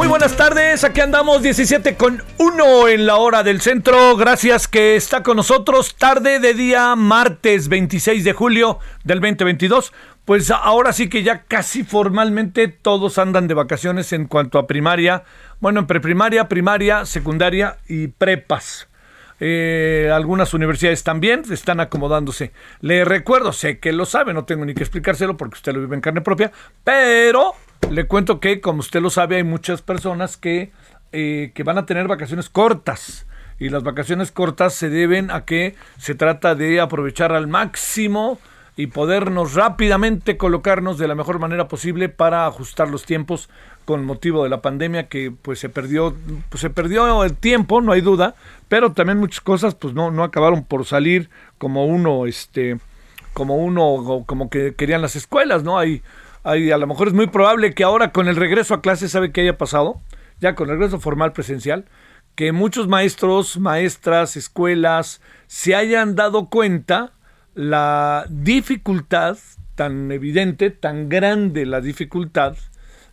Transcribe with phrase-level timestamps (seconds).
[0.00, 4.16] Muy buenas tardes, aquí andamos 17 con 1 en la hora del centro.
[4.16, 5.94] Gracias que está con nosotros.
[5.94, 9.92] Tarde de día martes 26 de julio del 2022.
[10.24, 15.24] Pues ahora sí que ya casi formalmente todos andan de vacaciones en cuanto a primaria.
[15.60, 18.88] Bueno, en preprimaria, primaria, secundaria y prepas.
[19.38, 22.52] Eh, algunas universidades también están acomodándose.
[22.80, 25.94] Le recuerdo, sé que lo sabe, no tengo ni que explicárselo porque usted lo vive
[25.94, 26.52] en carne propia,
[26.84, 27.54] pero
[27.88, 30.72] le cuento que, como usted lo sabe, hay muchas personas que,
[31.12, 33.26] eh, que van a tener vacaciones cortas.
[33.58, 38.38] Y las vacaciones cortas se deben a que se trata de aprovechar al máximo
[38.76, 43.50] y podernos rápidamente colocarnos de la mejor manera posible para ajustar los tiempos
[43.84, 46.14] con motivo de la pandemia que pues se perdió
[46.48, 48.36] pues se perdió el tiempo no hay duda
[48.68, 52.78] pero también muchas cosas pues no no acabaron por salir como uno este
[53.34, 56.02] como uno como que querían las escuelas no hay
[56.44, 59.42] a lo mejor es muy probable que ahora con el regreso a clases sabe qué
[59.42, 60.00] haya pasado
[60.40, 61.84] ya con el regreso formal presencial
[62.34, 67.12] que muchos maestros maestras escuelas se hayan dado cuenta
[67.54, 69.36] la dificultad
[69.74, 72.56] tan evidente, tan grande la dificultad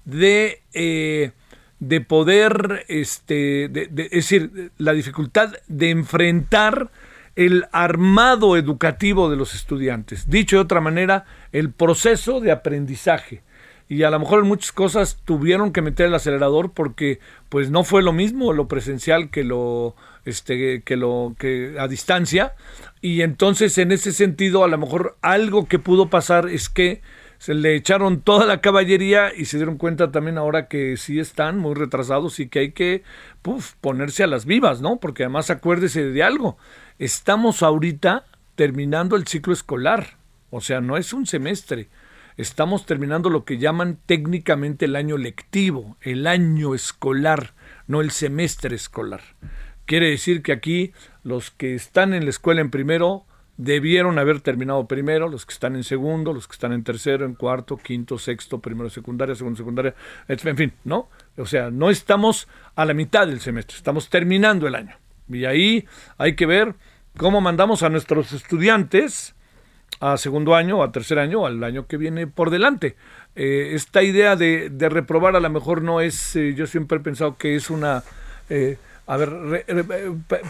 [0.06, 1.32] de, eh,
[1.80, 6.92] de poder, este, de, es decir, la dificultad de enfrentar
[7.38, 10.28] el armado educativo de los estudiantes.
[10.28, 13.44] Dicho de otra manera, el proceso de aprendizaje.
[13.88, 17.84] Y a lo mejor en muchas cosas tuvieron que meter el acelerador porque pues no
[17.86, 22.54] fue lo mismo lo presencial que lo este que lo que a distancia
[23.00, 27.02] y entonces en ese sentido a lo mejor algo que pudo pasar es que
[27.38, 31.60] se le echaron toda la caballería y se dieron cuenta también ahora que sí están
[31.60, 33.04] muy retrasados y que hay que
[33.80, 35.00] ponerse a las vivas, ¿no?
[35.00, 36.58] Porque además acuérdese de algo,
[37.00, 38.26] estamos ahorita
[38.56, 40.18] terminando el ciclo escolar,
[40.50, 41.90] o sea, no es un semestre,
[42.38, 47.54] estamos terminando lo que llaman técnicamente el año lectivo, el año escolar,
[47.88, 49.22] no el semestre escolar.
[49.86, 50.92] Quiere decir que aquí
[51.24, 53.26] los que están en la escuela en primero
[53.58, 57.34] debieron haber terminado primero, los que están en segundo, los que están en tercero, en
[57.34, 59.96] cuarto, quinto, sexto, primero secundaria, segundo secundaria,
[60.28, 61.10] en fin, ¿no?
[61.38, 64.96] O sea, no estamos a la mitad del semestre, estamos terminando el año.
[65.30, 65.86] Y ahí
[66.18, 66.76] hay que ver
[67.18, 69.36] cómo mandamos a nuestros estudiantes
[70.00, 72.96] a segundo año, a tercer año, al año que viene por delante.
[73.36, 77.02] Eh, esta idea de, de, reprobar a lo mejor no es, eh, yo siempre he
[77.02, 78.04] pensado que es una...
[78.50, 78.78] Eh,
[79.08, 79.86] a ver, re, re,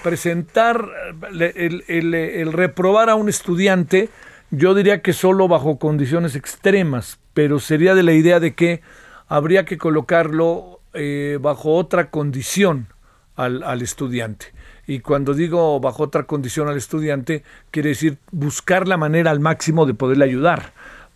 [0.02, 0.90] presentar
[1.32, 4.10] el, el, el, reprobar a un estudiante,
[4.50, 8.82] yo diría que solo bajo condiciones extremas, pero sería de la idea de que
[9.28, 10.82] habría que colocarlo
[11.40, 12.88] bajo otra condición
[13.36, 14.48] al, al estudiante.
[14.88, 19.86] Y cuando digo bajo otra condición al estudiante, quiere decir buscar la manera al máximo
[19.86, 20.72] de poderle ayudar,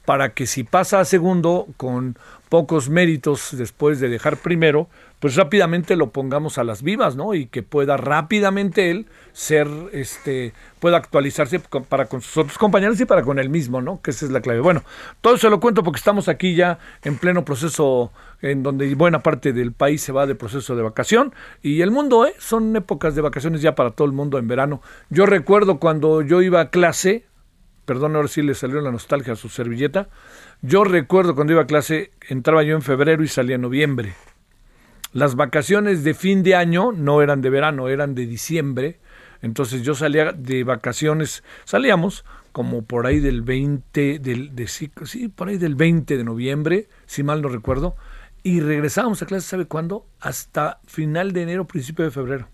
[0.06, 2.18] para que si pasa a segundo con
[2.50, 4.89] pocos méritos después de dejar primero,
[5.21, 7.35] pues rápidamente lo pongamos a las vivas, ¿no?
[7.35, 13.06] Y que pueda rápidamente él ser, este, pueda actualizarse para con sus otros compañeros y
[13.06, 14.01] para con él mismo, ¿no?
[14.01, 14.62] Que esa es la clave.
[14.62, 14.83] Bueno,
[15.21, 19.53] todo eso lo cuento porque estamos aquí ya en pleno proceso en donde buena parte
[19.53, 22.33] del país se va de proceso de vacación y el mundo, ¿eh?
[22.39, 24.81] Son épocas de vacaciones ya para todo el mundo en verano.
[25.12, 27.25] Yo recuerdo cuando yo iba a clase,
[27.85, 30.09] perdón, ahora sí le salió la nostalgia a su servilleta,
[30.63, 34.15] yo recuerdo cuando iba a clase, entraba yo en febrero y salía en noviembre.
[35.13, 39.00] Las vacaciones de fin de año no eran de verano, eran de diciembre.
[39.42, 44.90] Entonces yo salía de vacaciones, salíamos como por ahí del 20, del, de, sí,
[45.36, 47.96] por ahí del 20 de noviembre, si mal no recuerdo,
[48.44, 50.06] y regresábamos a clase, ¿sabe cuándo?
[50.19, 52.48] Hasta final de enero, principio de febrero.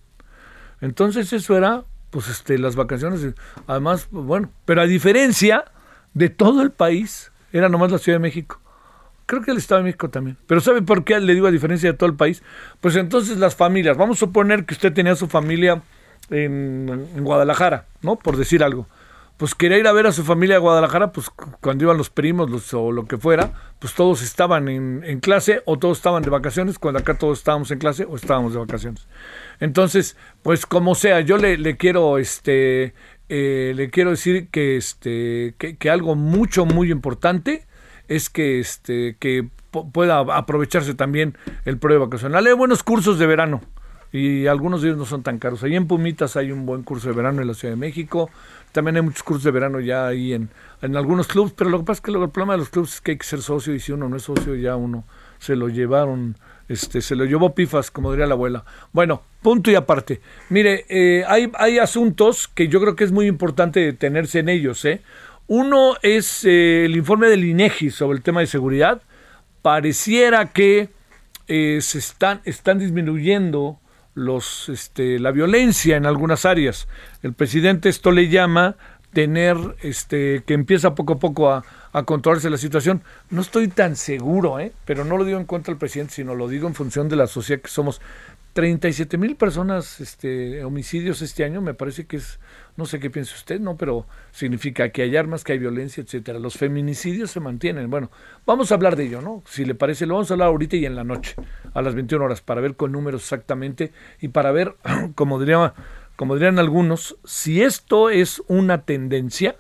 [0.82, 3.26] Entonces eso era, pues, este, las vacaciones,
[3.66, 5.66] además, bueno, pero a diferencia
[6.14, 8.62] de todo el país, era nomás la Ciudad de México.
[9.28, 10.38] Creo que el Estado de México también.
[10.48, 12.42] Pero ¿sabe por qué le digo a diferencia de todo el país?
[12.80, 15.84] Pues entonces las familias, vamos a suponer que usted tenía su familia
[16.30, 18.16] en, Guadalajara, ¿no?
[18.16, 18.88] Por decir algo.
[19.36, 21.30] Pues quería ir a ver a su familia a Guadalajara, pues
[21.60, 25.98] cuando iban los primos o lo que fuera, pues todos estaban en, clase o todos
[25.98, 29.08] estaban de vacaciones, cuando acá todos estábamos en clase o estábamos de vacaciones.
[29.60, 32.94] Entonces, pues como sea, yo le, quiero, este,
[33.28, 37.67] eh, le quiero decir que, este, que algo mucho, muy importante
[38.08, 39.48] es que, este, que
[39.92, 42.46] pueda aprovecharse también el periodo vacacional.
[42.46, 43.62] Hay buenos cursos de verano
[44.12, 45.64] y algunos de ellos no son tan caros.
[45.64, 48.30] Ahí en Pumitas hay un buen curso de verano en la Ciudad de México.
[48.72, 50.50] También hay muchos cursos de verano ya ahí en,
[50.82, 53.02] en algunos clubes, pero lo que pasa es que el problema de los clubes es
[53.02, 55.06] que hay que ser socio y si uno no es socio ya uno
[55.40, 56.36] se lo llevaron,
[56.68, 58.66] este, se lo llevó pifas, como diría la abuela.
[58.92, 60.22] Bueno, punto y aparte.
[60.50, 64.84] Mire, eh, hay, hay asuntos que yo creo que es muy importante detenerse en ellos,
[64.86, 65.02] ¿eh?
[65.48, 69.02] Uno es eh, el informe del INEGI sobre el tema de seguridad.
[69.62, 70.90] Pareciera que
[71.48, 73.80] eh, se están, están disminuyendo
[74.14, 76.90] los, este, la violencia en algunas áreas.
[77.24, 78.76] El presidente esto le llama
[79.14, 81.64] tener, este, que empieza poco a poco a,
[81.94, 83.02] a controlarse la situación.
[83.30, 84.74] No estoy tan seguro, ¿eh?
[84.86, 87.28] pero no lo digo en contra del presidente, sino lo digo en función de la
[87.28, 88.02] sociedad que somos.
[88.58, 92.40] 37 mil personas, este, homicidios este año, me parece que es
[92.76, 93.78] no sé qué piensa usted, ¿no?
[93.78, 96.40] Pero significa que hay armas, que hay violencia, etcétera.
[96.40, 97.88] Los feminicidios se mantienen.
[97.92, 98.10] Bueno,
[98.48, 99.44] vamos a hablar de ello, ¿no?
[99.46, 101.36] Si le parece, lo vamos a hablar ahorita y en la noche,
[101.72, 104.76] a las 21 horas, para ver con números exactamente y para ver,
[105.14, 105.76] como, diría,
[106.16, 109.56] como dirían algunos, si esto es una tendencia,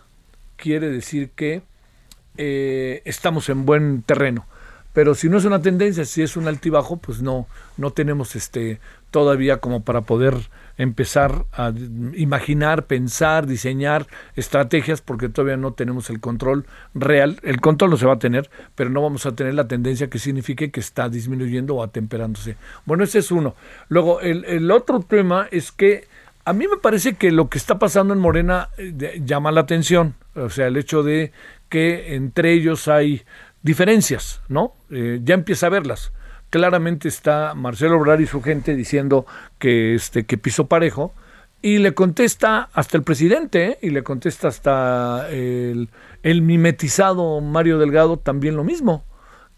[0.55, 1.61] quiere decir que
[2.37, 4.47] eh, estamos en buen terreno.
[4.97, 7.45] Pero si no es una tendencia, si es un altibajo, pues no,
[7.77, 8.79] no tenemos este
[9.11, 10.33] todavía como para poder
[10.75, 11.71] empezar a
[12.15, 16.65] imaginar, pensar, diseñar estrategias, porque todavía no tenemos el control
[16.95, 17.39] real.
[17.43, 20.17] El control no se va a tener, pero no vamos a tener la tendencia que
[20.17, 22.57] signifique que está disminuyendo o atemperándose.
[22.87, 23.53] Bueno, ese es uno.
[23.89, 26.07] Luego, el, el otro tema es que
[26.43, 30.15] a mí me parece que lo que está pasando en Morena eh, llama la atención.
[30.33, 31.33] O sea, el hecho de
[31.69, 33.23] que entre ellos hay
[33.63, 34.75] diferencias, ¿no?
[34.89, 36.11] Eh, ya empieza a verlas
[36.49, 39.25] claramente está Marcelo Obrar y su gente diciendo
[39.59, 41.13] que este que pisó parejo
[41.61, 43.77] y le contesta hasta el presidente ¿eh?
[43.81, 45.89] y le contesta hasta el,
[46.23, 49.03] mimetizado Mario Delgado también lo mismo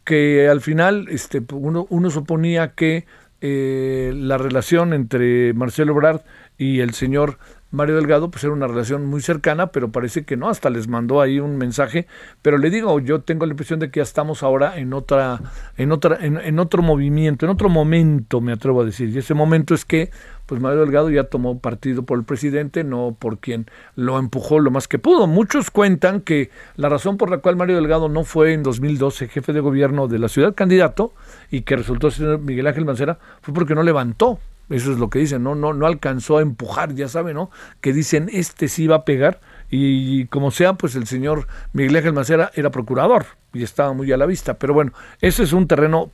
[0.04, 3.06] que al final este uno, uno suponía que
[3.42, 6.24] eh, la relación entre Marcelo Obrar
[6.57, 7.38] y el señor
[7.71, 11.21] Mario Delgado, pues era una relación muy cercana, pero parece que no, hasta les mandó
[11.21, 12.07] ahí un mensaje.
[12.42, 15.39] Pero le digo, yo tengo la impresión de que ya estamos ahora en otra,
[15.77, 19.10] en otra, en, otro movimiento, en otro momento, me atrevo a decir.
[19.10, 20.10] Y ese momento es que,
[20.48, 24.71] pues Mario Delgado ya tomó partido por el presidente, no por quien lo empujó lo
[24.71, 25.28] más que pudo.
[25.28, 29.54] Muchos cuentan que la razón por la cual Mario Delgado no fue en 2012 jefe
[29.54, 31.14] de gobierno de la ciudad candidato
[31.52, 35.19] y que resultó ser Miguel Ángel Mancera fue porque no levantó eso es lo que
[35.19, 37.49] dicen, no, no, no alcanzó a empujar, ya saben, ¿no?
[37.81, 39.40] Que dicen, este sí va a pegar.
[39.71, 44.18] Y, como sea, pues el señor Miguel Ángel Macera era procurador y estaba muy a
[44.18, 44.56] la vista.
[44.56, 46.11] Pero bueno, ese es un terreno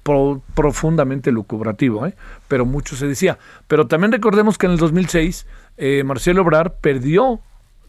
[0.53, 2.15] profundamente lucubrativo, ¿eh?
[2.47, 3.37] pero mucho se decía.
[3.67, 5.45] Pero también recordemos que en el 2006
[5.77, 7.39] eh, Marcelo Obrar perdió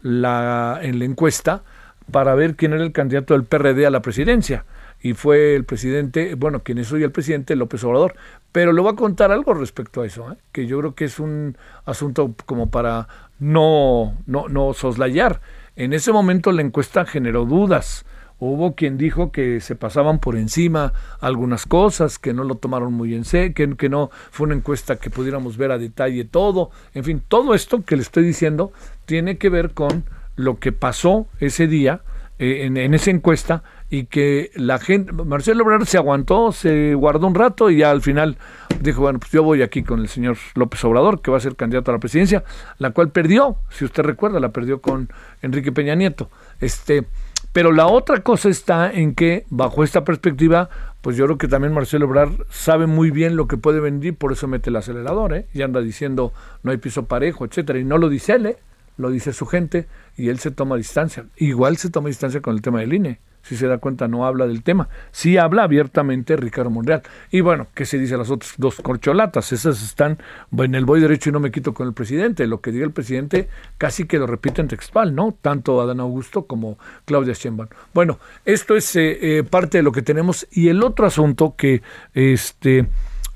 [0.01, 1.63] la, en la encuesta
[2.11, 4.63] para ver quién era el candidato del PRD a la presidencia
[5.01, 8.15] y fue el presidente, bueno, quien es hoy el presidente, López Obrador.
[8.51, 10.37] Pero le voy a contar algo respecto a eso, ¿eh?
[10.51, 13.07] que yo creo que es un asunto como para
[13.39, 15.41] no, no, no soslayar.
[15.75, 18.05] En ese momento la encuesta generó dudas.
[18.39, 23.15] Hubo quien dijo que se pasaban por encima algunas cosas, que no lo tomaron muy
[23.15, 26.71] en serio, que, que no fue una encuesta que pudiéramos ver a detalle todo.
[26.93, 28.71] En fin, todo esto que le estoy diciendo
[29.05, 30.03] tiene que ver con
[30.35, 32.01] lo que pasó ese día
[32.39, 37.35] eh, en, esa encuesta y que la gente, Marcelo Ebrard se aguantó, se guardó un
[37.35, 38.37] rato y ya al final
[38.81, 41.55] dijo, bueno, pues yo voy aquí con el señor López Obrador, que va a ser
[41.55, 42.43] candidato a la presidencia,
[42.79, 45.09] la cual perdió, si usted recuerda, la perdió con
[45.41, 46.29] Enrique Peña Nieto.
[46.59, 47.05] Este,
[47.53, 50.69] pero la otra cosa está en que, bajo esta perspectiva,
[51.01, 54.33] pues yo creo que también Marcelo Ebrard sabe muy bien lo que puede venir, por
[54.33, 55.47] eso mete el acelerador, ¿eh?
[55.53, 58.57] y anda diciendo no hay piso parejo, etcétera, y no lo dice él, ¿eh?
[58.97, 61.25] lo dice su gente, y él se toma distancia.
[61.37, 64.45] Igual se toma distancia con el tema del INE si se da cuenta, no habla
[64.45, 64.89] del tema.
[65.11, 67.01] Sí habla abiertamente Ricardo Monreal.
[67.31, 69.53] Y bueno, ¿qué se dice las otras dos corcholatas?
[69.53, 70.17] Esas están
[70.57, 72.45] en el voy derecho y no me quito con el presidente.
[72.45, 75.37] Lo que diga el presidente casi que lo repite en textual, ¿no?
[75.41, 77.69] Tanto Adán Augusto como Claudia Sheinbaum.
[77.93, 80.45] Bueno, esto es eh, eh, parte de lo que tenemos.
[80.51, 81.81] Y el otro asunto que,
[82.13, 82.87] este,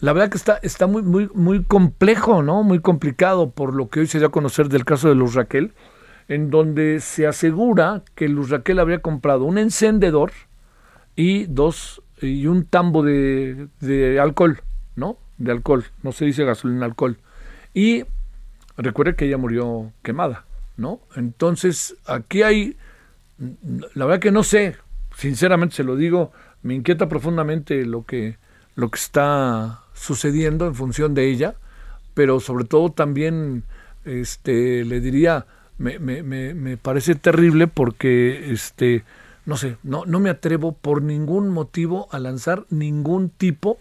[0.02, 2.64] la verdad que está, está muy, muy, muy complejo, ¿no?
[2.64, 5.74] Muy complicado por lo que hoy se dio a conocer del caso de Luz Raquel
[6.32, 10.32] en donde se asegura que Luz Raquel habría comprado un encendedor
[11.14, 14.62] y dos y un tambo de, de alcohol,
[14.96, 15.18] ¿no?
[15.38, 17.18] De alcohol, no se dice gasolina, alcohol.
[17.74, 18.06] Y
[18.78, 20.46] recuerde que ella murió quemada,
[20.78, 21.02] ¿no?
[21.18, 22.78] Entonces, aquí hay,
[23.94, 24.78] la verdad que no sé,
[25.14, 28.38] sinceramente se lo digo, me inquieta profundamente lo que,
[28.76, 31.56] lo que está sucediendo en función de ella,
[32.14, 33.66] pero sobre todo también
[34.06, 35.46] este, le diría,
[35.82, 39.04] me, me, me, me parece terrible porque, este,
[39.46, 43.80] no sé, no, no me atrevo por ningún motivo a lanzar ningún tipo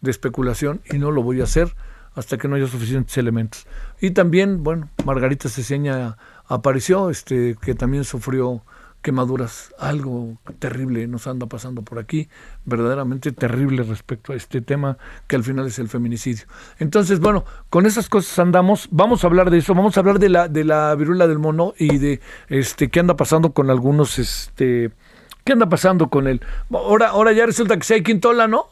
[0.00, 1.74] de especulación y no lo voy a hacer
[2.14, 3.66] hasta que no haya suficientes elementos.
[4.00, 6.16] Y también, bueno, Margarita Ceseña
[6.46, 8.62] apareció, este, que también sufrió
[9.02, 12.28] quemaduras, algo terrible nos anda pasando por aquí,
[12.64, 16.44] verdaderamente terrible respecto a este tema que al final es el feminicidio.
[16.78, 20.28] Entonces, bueno, con esas cosas andamos, vamos a hablar de eso, vamos a hablar de
[20.28, 24.90] la de la viruela del mono y de este qué anda pasando con algunos este
[25.44, 26.40] qué anda pasando con él.
[26.70, 28.66] Ahora ahora ya resulta que si hay quintola, ¿no?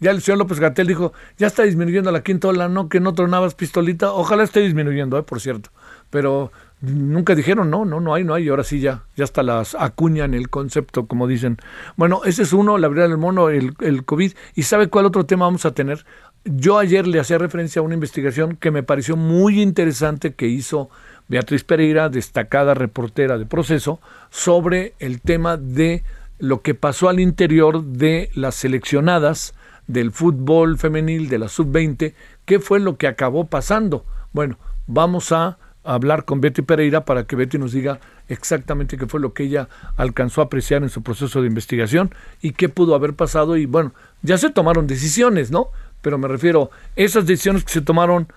[0.00, 2.88] Ya el señor López Gatel dijo, ya está disminuyendo la quintola, ¿no?
[2.88, 4.12] Que no tronabas pistolita.
[4.12, 5.22] Ojalá esté disminuyendo, ¿eh?
[5.22, 5.70] por cierto.
[6.10, 6.52] Pero
[6.84, 9.74] nunca dijeron, no, no, no hay, no hay, y ahora sí ya, ya hasta las
[9.74, 11.58] acuñan el concepto, como dicen.
[11.96, 14.32] Bueno, ese es uno, la verdad del mono, el, el COVID.
[14.54, 16.04] ¿Y sabe cuál otro tema vamos a tener?
[16.44, 20.90] Yo ayer le hacía referencia a una investigación que me pareció muy interesante que hizo
[21.28, 24.00] Beatriz Pereira, destacada reportera de proceso,
[24.30, 26.02] sobre el tema de
[26.38, 29.54] lo que pasó al interior de las seleccionadas
[29.86, 32.14] del fútbol femenil de la sub-20,
[32.44, 34.04] qué fue lo que acabó pasando.
[34.32, 39.20] Bueno, vamos a hablar con Betty Pereira para que Betty nos diga exactamente qué fue
[39.20, 43.14] lo que ella alcanzó a apreciar en su proceso de investigación y qué pudo haber
[43.14, 43.56] pasado.
[43.56, 45.68] Y bueno, ya se tomaron decisiones, ¿no?
[46.00, 48.28] Pero me refiero, ¿esas decisiones que se tomaron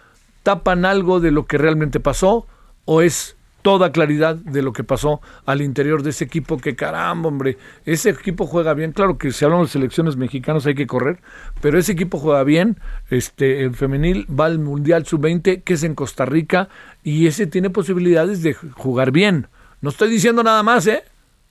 [0.43, 2.45] tapan algo de lo que realmente pasó
[2.85, 3.36] o es
[3.67, 8.11] toda claridad de lo que pasó al interior de ese equipo, que caramba, hombre, ese
[8.11, 11.19] equipo juega bien, claro que si hablamos de selecciones mexicanas hay que correr,
[11.59, 15.95] pero ese equipo juega bien, este, el femenil va al Mundial Sub-20, que es en
[15.95, 16.69] Costa Rica,
[17.03, 19.47] y ese tiene posibilidades de jugar bien.
[19.81, 21.03] No estoy diciendo nada más, ¿eh?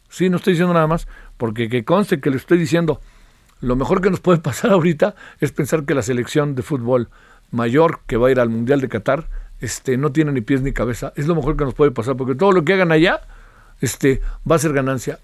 [0.09, 2.99] Sí, no estoy diciendo nada más, porque que conste que le estoy diciendo,
[3.61, 7.11] lo mejor que nos puede pasar ahorita es pensar que la selección de fútbol
[7.51, 9.29] mayor que va a ir al Mundial de Qatar
[9.61, 11.13] este, no tiene ni pies ni cabeza.
[11.17, 13.21] Es lo mejor que nos puede pasar, porque todo lo que hagan allá
[13.81, 14.21] este,
[14.51, 15.19] va a ser ganancia,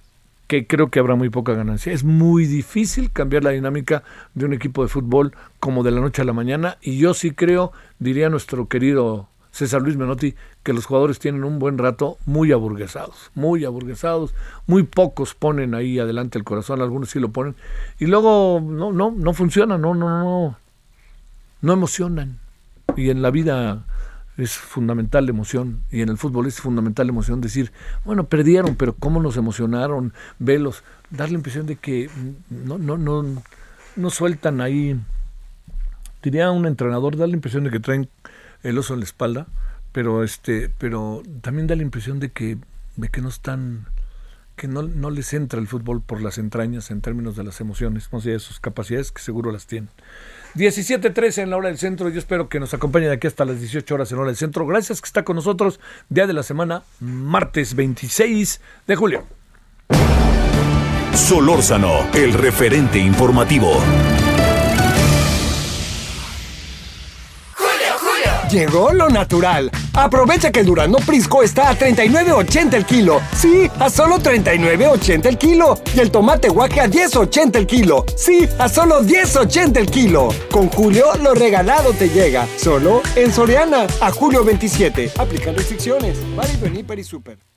[0.47, 1.93] que creo que habrá muy poca ganancia.
[1.93, 4.03] Es muy difícil cambiar la dinámica
[4.35, 7.33] de un equipo de fútbol como de la noche a la mañana, y yo sí
[7.33, 12.53] creo, diría nuestro querido César Luis Menotti, que los jugadores tienen un buen rato muy
[12.53, 14.35] aburguesados, muy aburguesados,
[14.67, 17.55] muy pocos ponen ahí adelante el corazón, algunos sí lo ponen,
[17.99, 20.59] y luego no, no, no funciona, no, no, no,
[21.61, 22.39] no emocionan.
[22.97, 23.85] Y en la vida
[24.39, 27.73] es fundamental la emoción y en el fútbol es fundamental la emoción decir,
[28.05, 32.09] bueno, perdieron, pero cómo nos emocionaron, velos, dar la impresión de que
[32.49, 33.43] no, no, no,
[33.97, 34.99] no sueltan ahí,
[36.23, 38.09] diría un entrenador, dar la impresión de que traen
[38.63, 39.47] el oso en la espalda,
[39.93, 42.57] pero este, pero también da la impresión de que,
[42.97, 43.87] de que no están,
[44.63, 48.09] que no, no les entra el fútbol por las entrañas en términos de las emociones,
[48.13, 49.91] no sé, de sus capacidades que seguro las tienen.
[50.55, 52.09] 17.13 en la hora del centro.
[52.11, 54.37] Yo espero que nos acompañe de aquí hasta las 18 horas en la hora del
[54.37, 54.65] centro.
[54.65, 55.81] Gracias que está con nosotros.
[56.11, 59.25] Día de la semana, martes 26 de julio.
[61.13, 63.83] Solórzano, el referente informativo.
[68.53, 69.71] Llegó lo natural.
[69.95, 73.23] Aprovecha que el Durano Prisco está a 39.80 el kilo.
[73.35, 75.79] Sí, a solo 39.80 el kilo.
[75.95, 78.05] Y el tomate guaje a 10.80 el kilo.
[78.15, 80.29] Sí, a solo 10.80 el kilo.
[80.51, 82.47] Con Julio, lo regalado te llega.
[82.59, 83.87] Solo en Soriana.
[84.03, 85.13] A julio 27.
[85.17, 86.19] Aplican restricciones.
[86.37, 87.52] Válido en y Super.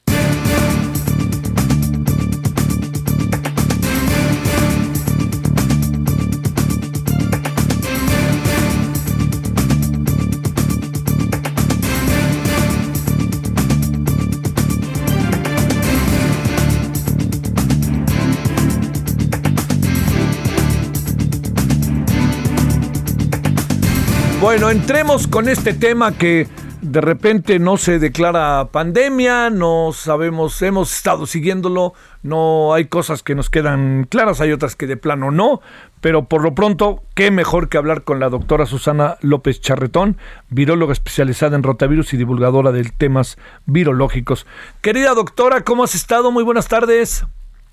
[24.45, 26.47] Bueno, entremos con este tema que
[26.83, 33.33] de repente no se declara pandemia, no sabemos, hemos estado siguiéndolo, no hay cosas que
[33.33, 35.61] nos quedan claras, hay otras que de plano no,
[35.99, 40.17] pero por lo pronto, qué mejor que hablar con la doctora Susana López Charretón,
[40.51, 44.45] viróloga especializada en rotavirus y divulgadora de temas virológicos.
[44.81, 46.29] Querida doctora, ¿cómo has estado?
[46.29, 47.25] Muy buenas tardes.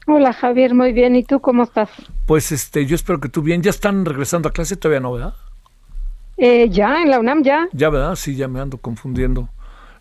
[0.06, 1.16] Hola Javier, muy bien.
[1.16, 1.90] ¿Y tú cómo estás?
[2.24, 3.62] Pues este, yo espero que tú bien.
[3.62, 4.76] ¿Ya están regresando a clase?
[4.76, 5.34] Todavía no, ¿verdad?
[6.36, 7.68] Eh, ya, en la UNAM ya.
[7.72, 8.14] Ya, ¿verdad?
[8.16, 9.48] Sí, ya me ando confundiendo.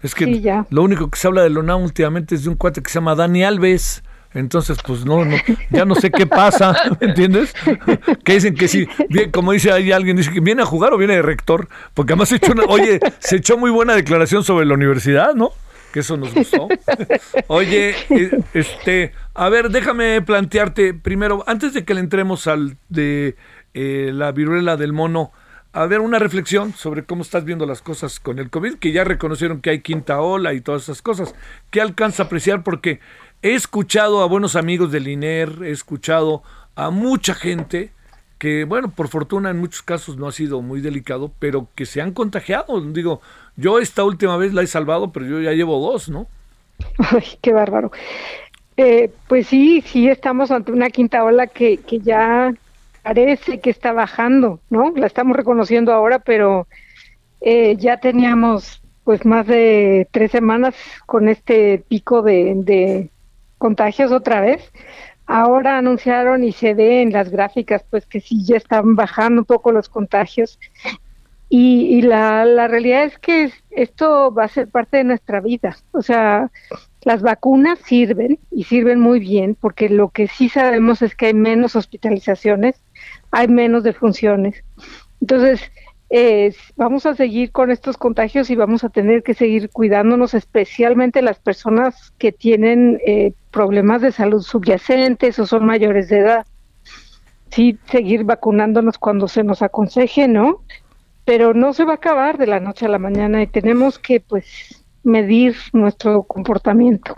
[0.01, 2.81] Es que lo único que se habla de la UNAM últimamente es de un cuate
[2.81, 4.03] que se llama Dani Alves.
[4.33, 5.35] Entonces, pues no, no,
[5.71, 7.53] ya no sé qué pasa, ¿me entiendes?
[8.23, 10.97] Que dicen que sí, bien, como dice ahí alguien, dice que viene a jugar o
[10.97, 14.65] viene de rector, porque además se echó una, oye, se echó muy buena declaración sobre
[14.65, 15.51] la universidad, ¿no?
[15.91, 16.69] Que eso nos gustó.
[17.47, 23.35] Oye, eh, este, a ver, déjame plantearte primero, antes de que le entremos al de
[23.73, 25.33] eh, la viruela del mono,
[25.73, 29.03] a ver una reflexión sobre cómo estás viendo las cosas con el COVID, que ya
[29.03, 31.33] reconocieron que hay quinta ola y todas esas cosas.
[31.69, 32.63] ¿Qué alcanza a apreciar?
[32.63, 32.99] Porque
[33.41, 36.43] he escuchado a buenos amigos del INER, he escuchado
[36.75, 37.91] a mucha gente
[38.37, 42.01] que, bueno, por fortuna en muchos casos no ha sido muy delicado, pero que se
[42.01, 42.81] han contagiado.
[42.81, 43.21] Digo,
[43.55, 46.27] yo esta última vez la he salvado, pero yo ya llevo dos, ¿no?
[46.97, 47.91] Ay, qué bárbaro.
[48.77, 52.51] Eh, pues sí, sí estamos ante una quinta ola que, que ya
[53.03, 54.91] parece que está bajando, ¿no?
[54.95, 56.67] La estamos reconociendo ahora, pero
[57.41, 63.09] eh, ya teníamos pues más de tres semanas con este pico de,
[63.57, 64.71] contagios otra vez.
[65.25, 69.45] Ahora anunciaron y se ve en las gráficas pues que sí ya están bajando un
[69.45, 70.59] poco los contagios
[71.47, 75.77] y, y la, la realidad es que esto va a ser parte de nuestra vida.
[75.91, 76.49] O sea,
[77.03, 81.33] las vacunas sirven y sirven muy bien porque lo que sí sabemos es que hay
[81.33, 82.81] menos hospitalizaciones,
[83.31, 84.63] hay menos defunciones.
[85.21, 85.61] Entonces,
[86.13, 91.21] eh, vamos a seguir con estos contagios y vamos a tener que seguir cuidándonos, especialmente
[91.21, 96.45] las personas que tienen eh, problemas de salud subyacentes o son mayores de edad.
[97.49, 100.63] Sí, seguir vacunándonos cuando se nos aconseje, ¿no?
[101.23, 104.19] Pero no se va a acabar de la noche a la mañana y tenemos que,
[104.19, 107.15] pues, medir nuestro comportamiento.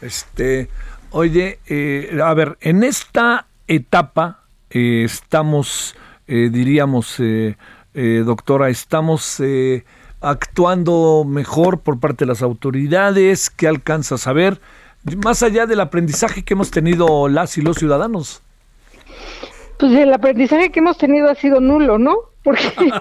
[0.00, 0.68] Este,
[1.10, 4.39] oye, eh, a ver, en esta etapa
[4.70, 7.20] eh, estamos, eh, diríamos,
[7.94, 9.40] doctora, estamos
[10.20, 14.60] actuando mejor por parte de las autoridades, ¿qué alcanza a saber?
[15.24, 18.42] Más allá del aprendizaje que hemos tenido las y los ciudadanos.
[19.78, 22.16] Pues el aprendizaje que hemos tenido ha sido nulo, ¿no?
[22.42, 22.60] Porque...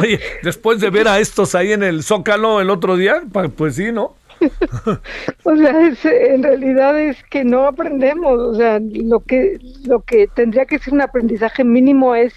[0.00, 3.22] Oye, después de ver a estos ahí en el Zócalo el otro día,
[3.54, 4.14] pues sí, ¿no?
[5.44, 10.66] o sea, en realidad es que no aprendemos, o sea, lo que, lo que tendría
[10.66, 12.34] que ser un aprendizaje mínimo es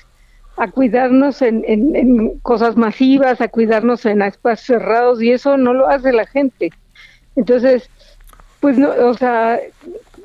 [0.58, 5.88] a cuidarnos en, en, cosas masivas, a cuidarnos en espacios cerrados y eso no lo
[5.88, 6.72] hace la gente.
[7.36, 7.90] Entonces,
[8.60, 9.60] pues no, o sea,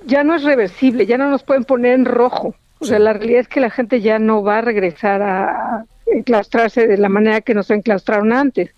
[0.04, 2.54] ya no es reversible, ya no nos pueden poner en rojo.
[2.78, 6.86] O sea, la realidad es que la gente ya no va a regresar a enclaustrarse
[6.86, 8.70] de la manera que nos enclaustraron antes.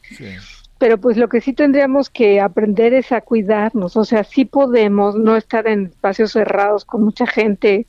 [0.79, 5.17] Pero pues lo que sí tendríamos que aprender es a cuidarnos, o sea, sí podemos
[5.17, 7.87] no estar en espacios cerrados con mucha gente,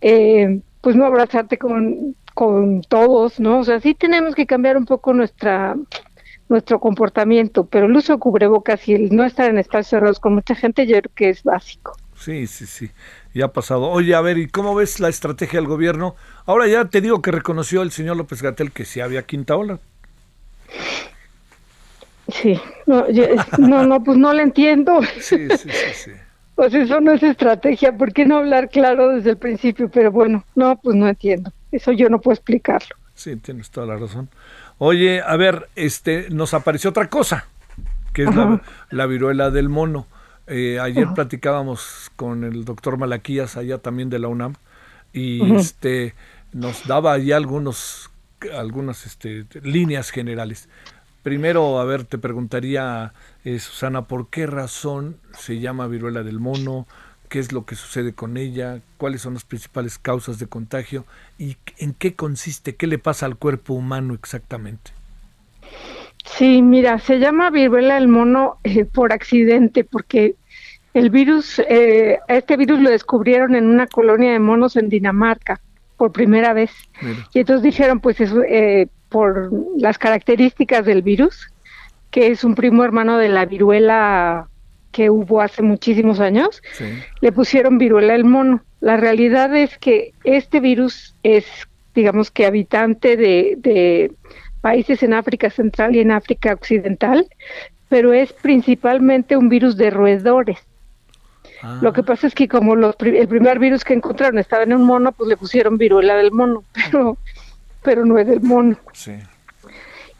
[0.00, 3.58] eh, pues no abrazarte con, con todos, ¿no?
[3.58, 5.76] O sea, sí tenemos que cambiar un poco nuestra
[6.48, 10.34] nuestro comportamiento, pero el uso de cubrebocas y el no estar en espacios cerrados con
[10.34, 11.96] mucha gente yo creo que es básico.
[12.16, 12.90] Sí, sí, sí
[13.34, 13.88] ya ha pasado.
[13.88, 16.16] Oye, a ver, ¿y cómo ves la estrategia del gobierno?
[16.46, 19.78] Ahora ya te digo que reconoció el señor López Gatel que sí había quinta ola.
[22.32, 25.00] Sí, no, no, pues no le entiendo.
[25.20, 26.10] Sí, sí, sí, sí.
[26.54, 29.88] Pues eso no es estrategia, ¿por qué no hablar claro desde el principio?
[29.88, 31.52] Pero bueno, no, pues no entiendo.
[31.72, 32.96] Eso yo no puedo explicarlo.
[33.14, 34.28] Sí, tienes toda la razón.
[34.78, 37.46] Oye, a ver, este, nos apareció otra cosa,
[38.12, 40.06] que es la, la viruela del mono.
[40.46, 44.54] Eh, ayer platicábamos con el doctor Malaquías, allá también de la UNAM,
[45.12, 46.14] y este
[46.52, 48.10] nos daba ahí algunos,
[48.52, 50.68] algunas este, líneas generales.
[51.22, 53.12] Primero, a ver, te preguntaría,
[53.44, 56.86] eh, Susana, ¿por qué razón se llama viruela del mono?
[57.28, 58.80] ¿Qué es lo que sucede con ella?
[58.96, 61.04] ¿Cuáles son las principales causas de contagio?
[61.38, 62.74] ¿Y en qué consiste?
[62.74, 64.92] ¿Qué le pasa al cuerpo humano exactamente?
[66.24, 70.36] Sí, mira, se llama viruela del mono eh, por accidente, porque
[70.94, 75.60] el virus, eh, este virus lo descubrieron en una colonia de monos en Dinamarca
[75.96, 76.70] por primera vez.
[77.34, 81.50] Y entonces dijeron, pues es eh, por las características del virus,
[82.10, 84.48] que es un primo hermano de la viruela
[84.92, 86.62] que hubo hace muchísimos años,
[87.20, 88.62] le pusieron viruela del mono.
[88.80, 91.44] La realidad es que este virus es,
[91.94, 94.10] digamos que habitante de
[94.60, 97.26] países en África Central y en África Occidental,
[97.88, 100.58] pero es principalmente un virus de roedores.
[101.62, 101.78] Ah.
[101.82, 104.84] Lo que pasa es que como los, el primer virus que encontraron estaba en un
[104.84, 107.18] mono, pues le pusieron viruela del mono, pero,
[107.82, 108.76] pero no es del mono.
[108.92, 109.12] Sí.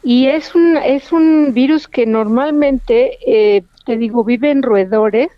[0.03, 5.29] Y es un, es un virus que normalmente, eh, te digo, vive en roedores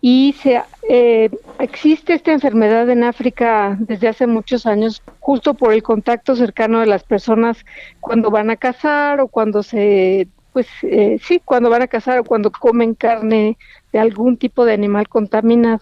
[0.00, 5.82] y se, eh, existe esta enfermedad en África desde hace muchos años, justo por el
[5.82, 7.64] contacto cercano de las personas
[8.00, 12.24] cuando van a cazar o cuando se, pues eh, sí, cuando van a cazar o
[12.24, 13.56] cuando comen carne
[13.92, 15.80] de algún tipo de animal contaminado.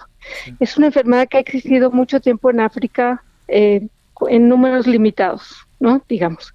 [0.61, 3.87] Es una enfermedad que ha existido mucho tiempo en África eh,
[4.29, 6.03] en números limitados, ¿no?
[6.09, 6.55] Digamos.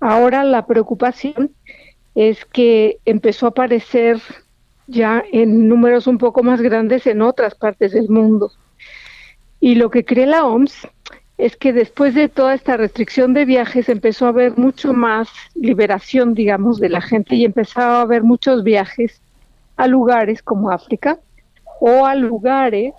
[0.00, 1.50] Ahora la preocupación
[2.14, 4.20] es que empezó a aparecer
[4.86, 8.52] ya en números un poco más grandes en otras partes del mundo.
[9.60, 10.88] Y lo que cree la OMS
[11.38, 16.34] es que después de toda esta restricción de viajes empezó a haber mucho más liberación,
[16.34, 19.20] digamos, de la gente y empezó a haber muchos viajes
[19.76, 21.18] a lugares como África
[21.80, 22.94] o a lugares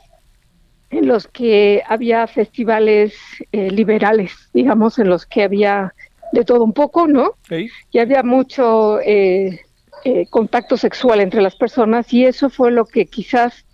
[0.89, 3.13] en los que había festivales
[3.52, 5.93] eh, liberales, digamos, en los que había
[6.32, 7.32] de todo un poco, ¿no?
[7.50, 9.62] Y había mucho eh,
[10.04, 13.65] eh, contacto sexual entre las personas y eso fue lo que quizás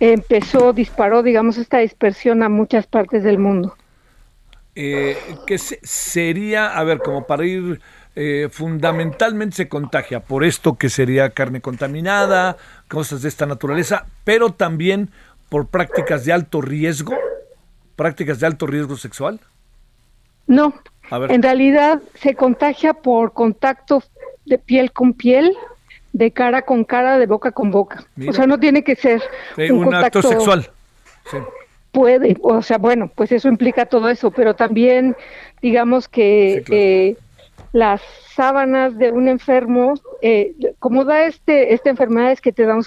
[0.00, 3.76] empezó, disparó, digamos, esta dispersión a muchas partes del mundo.
[4.74, 7.80] ¿Qué sería, a ver, como para ir,
[8.20, 12.56] eh, fundamentalmente se contagia por esto que sería carne contaminada,
[12.88, 15.10] cosas de esta naturaleza, pero también
[15.48, 17.14] por prácticas de alto riesgo,
[17.96, 19.40] prácticas de alto riesgo sexual?
[20.46, 20.74] No,
[21.10, 24.02] en realidad se contagia por contacto
[24.46, 25.54] de piel con piel,
[26.12, 28.04] de cara con cara, de boca con boca.
[28.26, 29.22] O sea, no tiene que ser
[29.70, 30.70] un, acto sexual.
[31.92, 35.16] Puede, o sea, bueno, pues eso implica todo eso, pero también
[35.60, 37.16] digamos que eh,
[37.72, 38.00] las
[38.34, 42.84] sábanas de un enfermo, eh, como da este esta enfermedad es que te da un,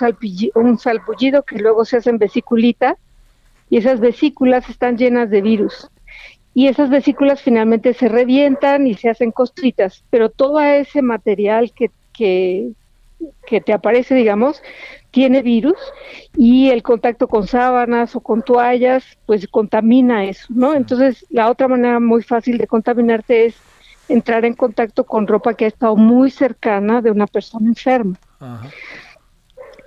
[0.56, 2.98] un salpullido que luego se hacen vesiculita
[3.70, 5.90] y esas vesículas están llenas de virus
[6.54, 11.92] y esas vesículas finalmente se revientan y se hacen costritas, pero todo ese material que,
[12.12, 12.72] que,
[13.46, 14.62] que te aparece, digamos,
[15.12, 15.78] tiene virus
[16.36, 20.74] y el contacto con sábanas o con toallas, pues contamina eso, ¿no?
[20.74, 23.56] Entonces, la otra manera muy fácil de contaminarte es
[24.12, 28.18] entrar en contacto con ropa que ha estado muy cercana de una persona enferma.
[28.40, 28.70] Ajá.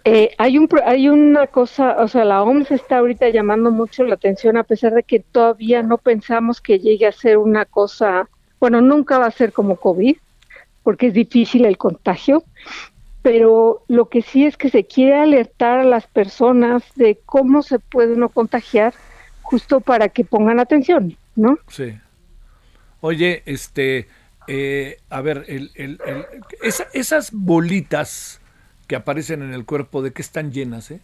[0.06, 4.16] Eh, hay, un, hay una cosa, o sea, la OMS está ahorita llamando mucho la
[4.16, 8.28] atención a pesar de que todavía no pensamos que llegue a ser una cosa,
[8.60, 10.16] bueno, nunca va a ser como COVID,
[10.82, 12.44] porque es difícil el contagio,
[13.22, 17.78] pero lo que sí es que se quiere alertar a las personas de cómo se
[17.78, 18.92] puede no contagiar
[19.40, 21.56] justo para que pongan atención, ¿no?
[21.68, 21.94] Sí.
[23.07, 24.09] Oye, este,
[24.49, 26.01] eh, a ver, el, el,
[26.95, 28.40] esas bolitas
[28.87, 30.90] que aparecen en el cuerpo, ¿de qué están llenas?
[30.90, 31.03] Eh?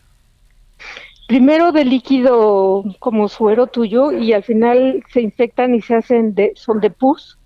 [1.29, 6.53] Primero de líquido como suero tuyo y al final se infectan y se hacen de,
[6.55, 7.37] son de pus,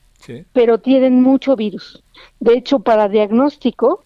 [0.52, 2.04] pero tienen mucho virus.
[2.38, 4.04] De hecho, para diagnóstico,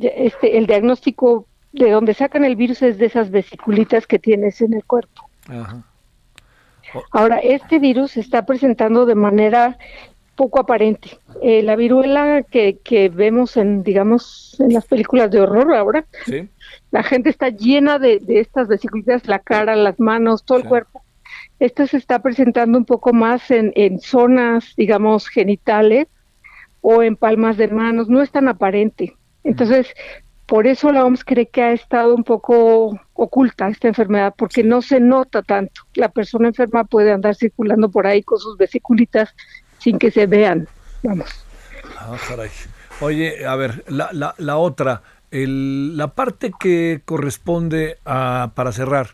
[0.00, 4.74] este, el diagnóstico de donde sacan el virus es de esas vesiculitas que tienes en
[4.74, 5.30] el cuerpo.
[7.10, 9.78] Ahora, este virus se está presentando de manera
[10.34, 11.18] poco aparente.
[11.42, 16.04] Eh, la viruela que, que, vemos en, digamos, en las películas de horror ahora,
[16.90, 21.02] la gente está llena de, de estas vesículas, la cara, las manos, todo el cuerpo.
[21.60, 26.08] Esta se está presentando un poco más en, en zonas, digamos, genitales
[26.80, 29.16] o en palmas de manos, no es tan aparente.
[29.44, 29.94] Entonces,
[30.46, 34.82] por eso la OMS cree que ha estado un poco oculta esta enfermedad, porque no
[34.82, 35.82] se nota tanto.
[35.94, 39.34] La persona enferma puede andar circulando por ahí con sus vesiculitas
[39.78, 40.68] sin que se vean.
[41.02, 41.28] Vamos.
[41.98, 42.16] Ah,
[43.00, 49.08] Oye, a ver, la, la, la otra, el, la parte que corresponde a, para cerrar,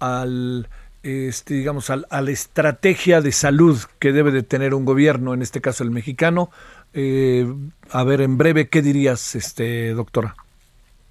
[0.00, 0.68] al,
[1.02, 5.42] este, digamos, al, a la estrategia de salud que debe de tener un gobierno, en
[5.42, 6.50] este caso el mexicano.
[6.92, 7.46] Eh,
[7.90, 10.34] a ver, en breve, ¿qué dirías, este, doctora?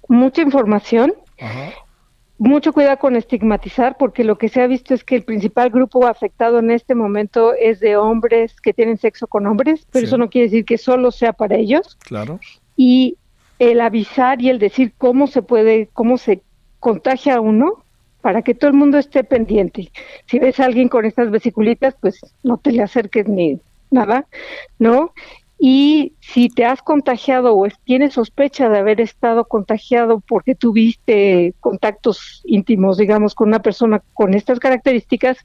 [0.08, 1.14] Mucha información.
[1.40, 1.72] Ajá
[2.42, 6.06] mucho cuidado con estigmatizar, porque lo que se ha visto es que el principal grupo
[6.08, 10.28] afectado en este momento es de hombres que tienen sexo con hombres, pero eso no
[10.28, 11.96] quiere decir que solo sea para ellos.
[12.00, 12.40] Claro.
[12.76, 13.16] Y
[13.60, 16.42] el avisar y el decir cómo se puede, cómo se
[16.80, 17.84] contagia a uno,
[18.22, 19.92] para que todo el mundo esté pendiente.
[20.26, 23.60] Si ves a alguien con estas vesiculitas, pues no te le acerques ni
[23.92, 24.26] nada,
[24.80, 25.12] ¿no?
[25.64, 32.42] Y si te has contagiado o tienes sospecha de haber estado contagiado porque tuviste contactos
[32.44, 35.38] íntimos, digamos, con una persona con estas características,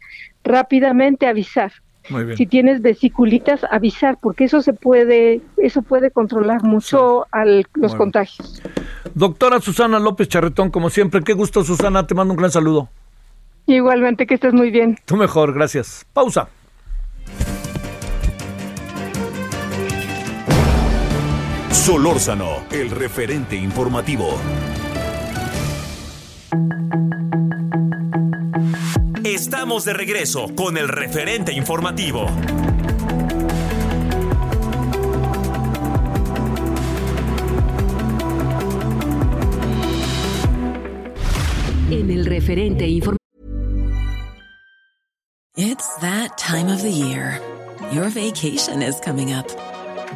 [0.44, 1.72] rápidamente avisar.
[2.36, 7.28] si tienes vesiculitas, avisar, porque eso se puede, eso puede controlar mucho
[7.76, 8.60] los contagios.
[9.14, 12.90] Doctora Susana López Charretón, como siempre, qué gusto Susana, te mando un gran saludo.
[13.68, 14.98] Igualmente, que estés muy bien.
[15.06, 16.08] Tú mejor, gracias.
[16.12, 16.50] Pausa.
[21.88, 24.28] Solórzano, el referente informativo.
[29.24, 32.26] Estamos de regreso con el referente informativo.
[41.90, 43.18] En el referente informativo.
[45.56, 47.40] It's that time of the year.
[47.94, 49.48] Your vacation is coming up.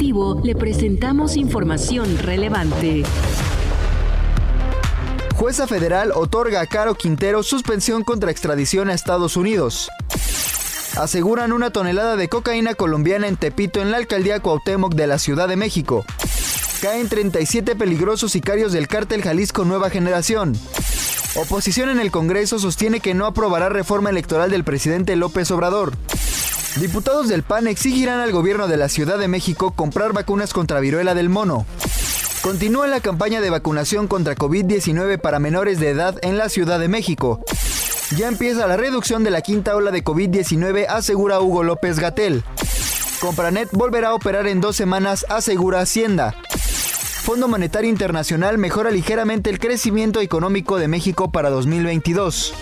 [0.00, 3.02] Le presentamos información relevante.
[5.34, 9.90] Jueza federal otorga a Caro Quintero suspensión contra extradición a Estados Unidos.
[10.96, 15.48] Aseguran una tonelada de cocaína colombiana en Tepito en la alcaldía Cuauhtémoc de la Ciudad
[15.48, 16.04] de México.
[16.80, 20.56] Caen 37 peligrosos sicarios del cártel Jalisco Nueva Generación.
[21.34, 25.92] Oposición en el Congreso sostiene que no aprobará reforma electoral del presidente López Obrador.
[26.76, 31.14] Diputados del PAN exigirán al gobierno de la Ciudad de México comprar vacunas contra viruela
[31.14, 31.66] del mono.
[32.42, 36.88] Continúa la campaña de vacunación contra COVID-19 para menores de edad en la Ciudad de
[36.88, 37.40] México.
[38.16, 42.44] Ya empieza la reducción de la quinta ola de COVID-19, asegura Hugo López Gatel.
[43.20, 46.36] Compranet volverá a operar en dos semanas, asegura Hacienda.
[47.22, 52.54] Fondo Monetario Internacional mejora ligeramente el crecimiento económico de México para 2022.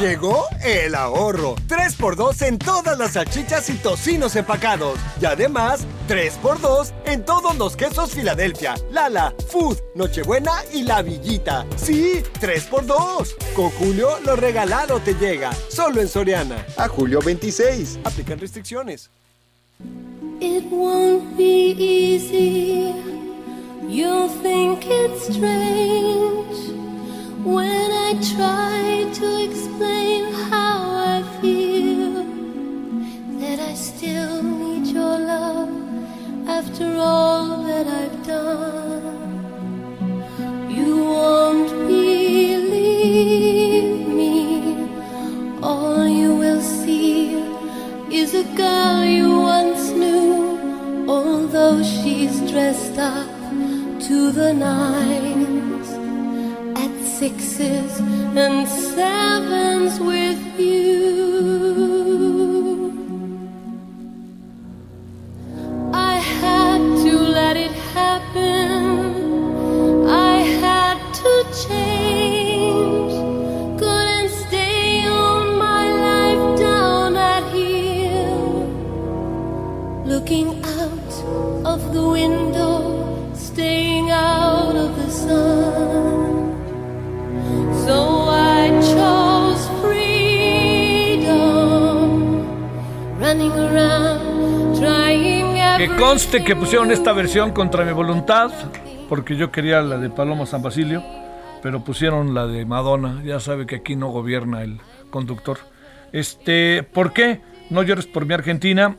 [0.00, 1.56] Llegó el ahorro.
[1.66, 4.96] 3x2 en todas las salchichas y tocinos empacados.
[5.20, 11.66] Y además, 3x2 en todos los quesos Filadelfia, Lala, Food, Nochebuena y La Villita.
[11.74, 13.54] Sí, 3x2.
[13.56, 15.50] Con Julio lo regalado te llega.
[15.68, 16.64] Solo en Soriana.
[16.76, 17.98] A julio 26.
[18.04, 19.10] Aplican restricciones.
[20.40, 22.94] It won't be easy.
[23.88, 26.87] You'll think it's strange.
[27.54, 30.76] When I try to explain how
[31.14, 32.22] I feel
[33.40, 35.72] that I still need your love
[36.46, 39.37] after all that I've done.
[96.30, 98.50] Conste que pusieron esta versión contra mi voluntad,
[99.08, 101.02] porque yo quería la de Paloma San Basilio,
[101.62, 103.22] pero pusieron la de Madonna.
[103.24, 105.56] Ya sabe que aquí no gobierna el conductor.
[106.12, 107.40] Este, ¿por qué?
[107.70, 108.94] No llores por mi Argentina.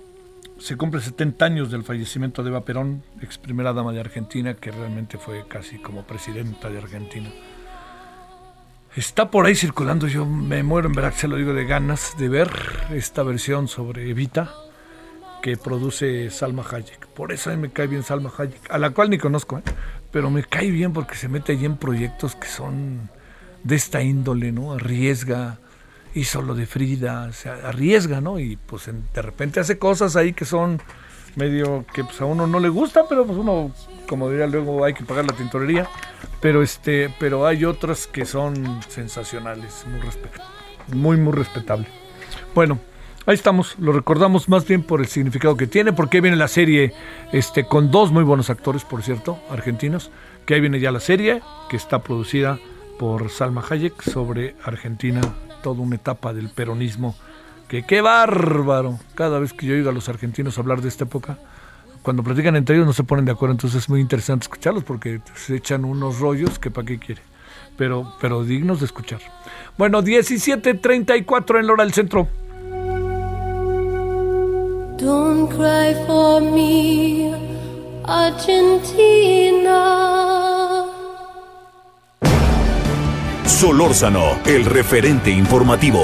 [0.57, 4.71] Se cumple 70 años del fallecimiento de Eva Perón, ex primera dama de Argentina, que
[4.71, 7.29] realmente fue casi como presidenta de Argentina.
[8.95, 12.27] Está por ahí circulando, yo me muero en verdad, se lo digo de ganas de
[12.27, 12.49] ver
[12.89, 14.51] esta versión sobre Evita
[15.41, 17.08] que produce Salma Hayek.
[17.08, 19.63] Por eso me cae bien Salma Hayek, a la cual ni conozco, ¿eh?
[20.12, 23.10] pero me cae bien porque se mete allí en proyectos que son
[23.63, 24.73] de esta índole, ¿no?
[24.73, 25.60] Arriesga,
[26.13, 28.39] hizo lo de Frida, se arriesga, ¿no?
[28.39, 30.82] Y pues de repente hace cosas ahí que son
[31.36, 33.71] medio que pues, a uno no le gusta, pero pues uno,
[34.08, 35.88] como diría luego, hay que pagar la tintorería.
[36.41, 39.99] Pero este, pero hay otras que son sensacionales, muy
[40.95, 41.88] muy, muy respetable.
[42.56, 42.80] Bueno,
[43.29, 46.93] Ahí estamos, lo recordamos más bien por el significado que tiene, porque viene la serie
[47.31, 50.09] este, con dos muy buenos actores, por cierto, argentinos,
[50.47, 52.57] que ahí viene ya la serie, que está producida
[52.97, 55.21] por Salma Hayek sobre Argentina,
[55.61, 57.15] toda una etapa del peronismo
[57.67, 58.97] Que qué bárbaro.
[59.13, 61.37] Cada vez que yo oigo a los argentinos hablar de esta época,
[62.01, 65.21] cuando platican entre ellos no se ponen de acuerdo, entonces es muy interesante escucharlos porque
[65.35, 67.21] se echan unos rollos que para qué quiere.
[67.77, 69.19] Pero, pero dignos de escuchar.
[69.77, 72.27] Bueno, 17.34 en la hora del centro.
[74.99, 77.33] Don't cry for me,
[78.03, 79.79] Argentina.
[83.45, 86.01] Solórzano, el referente informativo.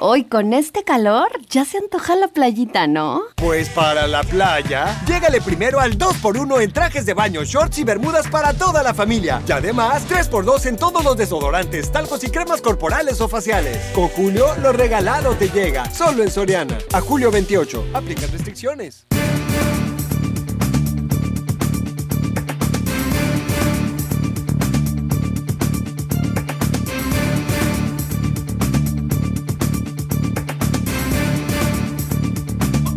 [0.00, 3.22] Hoy con este calor ya se antoja la playita, ¿no?
[3.34, 8.28] Pues para la playa, llégale primero al 2x1 en trajes de baño, shorts y bermudas
[8.28, 9.42] para toda la familia.
[9.48, 13.90] Y además, 3x2 en todos los desodorantes, talcos y cremas corporales o faciales.
[13.92, 16.78] Con Julio, lo regalado te llega, solo en Soriana.
[16.92, 19.04] A julio 28, aplica restricciones.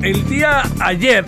[0.03, 1.25] El día ayer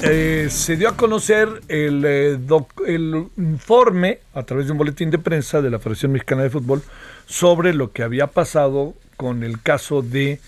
[0.00, 2.38] eh, se dio a conocer el, eh,
[2.86, 6.82] el informe a través de un boletín de prensa de la Federación Mexicana de Fútbol
[7.26, 10.40] sobre lo que había pasado con el caso de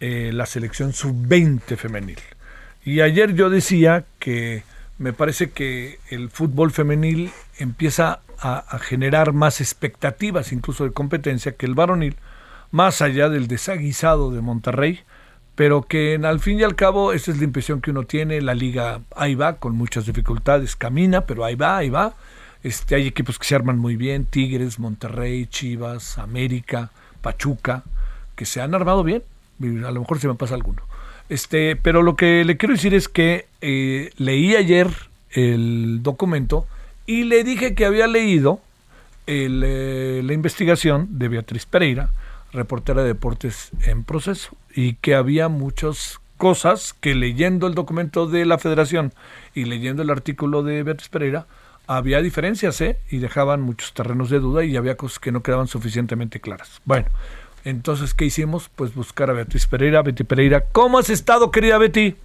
[0.00, 2.18] eh, la selección sub-20 femenil.
[2.82, 4.62] Y ayer yo decía que
[4.96, 11.52] me parece que el fútbol femenil empieza a, a generar más expectativas, incluso de competencia,
[11.52, 12.16] que el varonil,
[12.70, 15.00] más allá del desaguisado de Monterrey,
[15.58, 18.54] pero que al fin y al cabo esa es la impresión que uno tiene, la
[18.54, 22.14] liga ahí va, con muchas dificultades, camina, pero ahí va, ahí va.
[22.62, 26.92] Este, hay equipos que se arman muy bien, Tigres, Monterrey, Chivas, América,
[27.22, 27.82] Pachuca,
[28.36, 29.24] que se han armado bien,
[29.84, 30.82] a lo mejor se me pasa alguno.
[31.28, 34.86] Este, pero lo que le quiero decir es que eh, leí ayer
[35.32, 36.68] el documento
[37.04, 38.60] y le dije que había leído
[39.26, 42.10] el, eh, la investigación de Beatriz Pereira,
[42.52, 48.46] reportera de deportes en proceso, y que había muchas cosas que leyendo el documento de
[48.46, 49.12] la federación
[49.54, 51.46] y leyendo el artículo de Beatriz Pereira,
[51.86, 52.98] había diferencias, ¿eh?
[53.10, 56.80] Y dejaban muchos terrenos de duda y había cosas que no quedaban suficientemente claras.
[56.84, 57.06] Bueno,
[57.64, 58.68] entonces, ¿qué hicimos?
[58.74, 60.02] Pues buscar a Beatriz Pereira.
[60.02, 62.16] Betty Pereira, ¿cómo has estado, querida Betty?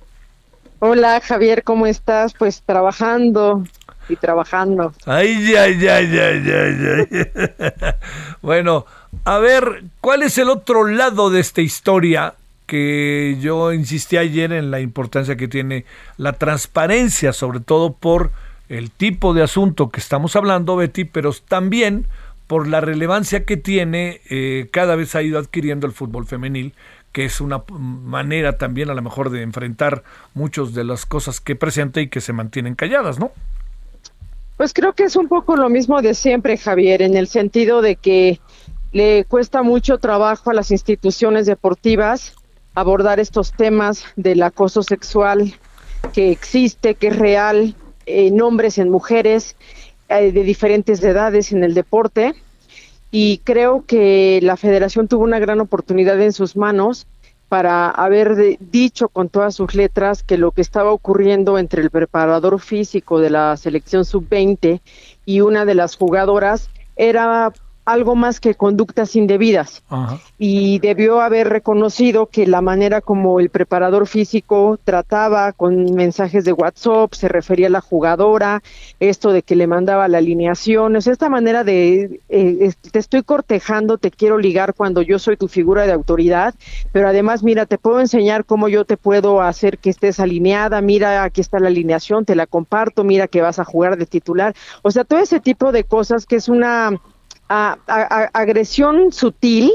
[0.79, 2.33] Hola Javier, ¿cómo estás?
[2.33, 3.63] Pues trabajando
[4.09, 4.93] y trabajando.
[5.05, 7.93] Ay, ay, ay, ay, ay, ay.
[8.41, 8.85] bueno,
[9.25, 14.71] a ver, ¿cuál es el otro lado de esta historia que yo insistí ayer en
[14.71, 15.85] la importancia que tiene
[16.17, 18.31] la transparencia, sobre todo por
[18.69, 22.07] el tipo de asunto que estamos hablando, Betty, pero también
[22.47, 26.73] por la relevancia que tiene, eh, cada vez ha ido adquiriendo el fútbol femenil,
[27.11, 31.55] que es una manera también a lo mejor de enfrentar muchas de las cosas que
[31.55, 33.31] presenta y que se mantienen calladas, ¿no?
[34.57, 37.95] Pues creo que es un poco lo mismo de siempre, Javier, en el sentido de
[37.95, 38.39] que
[38.93, 42.35] le cuesta mucho trabajo a las instituciones deportivas
[42.75, 45.53] abordar estos temas del acoso sexual
[46.13, 47.75] que existe, que es real,
[48.05, 49.55] en hombres, en mujeres,
[50.09, 52.33] eh, de diferentes edades en el deporte.
[53.11, 57.07] Y creo que la federación tuvo una gran oportunidad en sus manos
[57.47, 62.59] para haber dicho con todas sus letras que lo que estaba ocurriendo entre el preparador
[62.59, 64.81] físico de la selección sub-20
[65.25, 67.53] y una de las jugadoras era
[67.85, 70.19] algo más que conductas indebidas Ajá.
[70.37, 76.53] y debió haber reconocido que la manera como el preparador físico trataba con mensajes de
[76.53, 78.63] WhatsApp, se refería a la jugadora,
[78.99, 83.97] esto de que le mandaba la alineación, es esta manera de eh, te estoy cortejando,
[83.97, 86.53] te quiero ligar cuando yo soy tu figura de autoridad,
[86.91, 91.23] pero además mira, te puedo enseñar cómo yo te puedo hacer que estés alineada, mira,
[91.23, 94.91] aquí está la alineación, te la comparto, mira que vas a jugar de titular, o
[94.91, 96.99] sea, todo ese tipo de cosas que es una
[97.53, 99.71] a- agresión sutil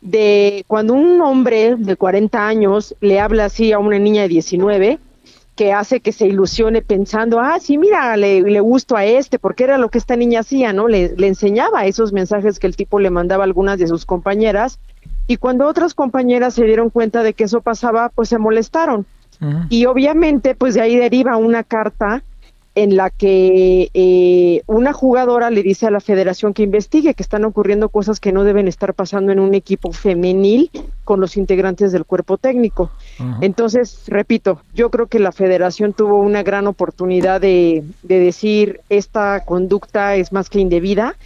[0.00, 4.98] de cuando un hombre de 40 años le habla así a una niña de 19,
[5.56, 9.64] que hace que se ilusione pensando, ah, sí, mira, le, le gusto a este, porque
[9.64, 10.88] era lo que esta niña hacía, ¿no?
[10.88, 14.78] Le, le enseñaba esos mensajes que el tipo le mandaba a algunas de sus compañeras,
[15.26, 19.04] y cuando otras compañeras se dieron cuenta de que eso pasaba, pues se molestaron.
[19.70, 22.22] Y obviamente, pues de ahí deriva una carta
[22.82, 27.44] en la que eh, una jugadora le dice a la federación que investigue que están
[27.44, 30.70] ocurriendo cosas que no deben estar pasando en un equipo femenil
[31.04, 32.90] con los integrantes del cuerpo técnico.
[33.42, 39.44] Entonces, repito, yo creo que la federación tuvo una gran oportunidad de, de decir esta
[39.44, 41.16] conducta es más que indebida.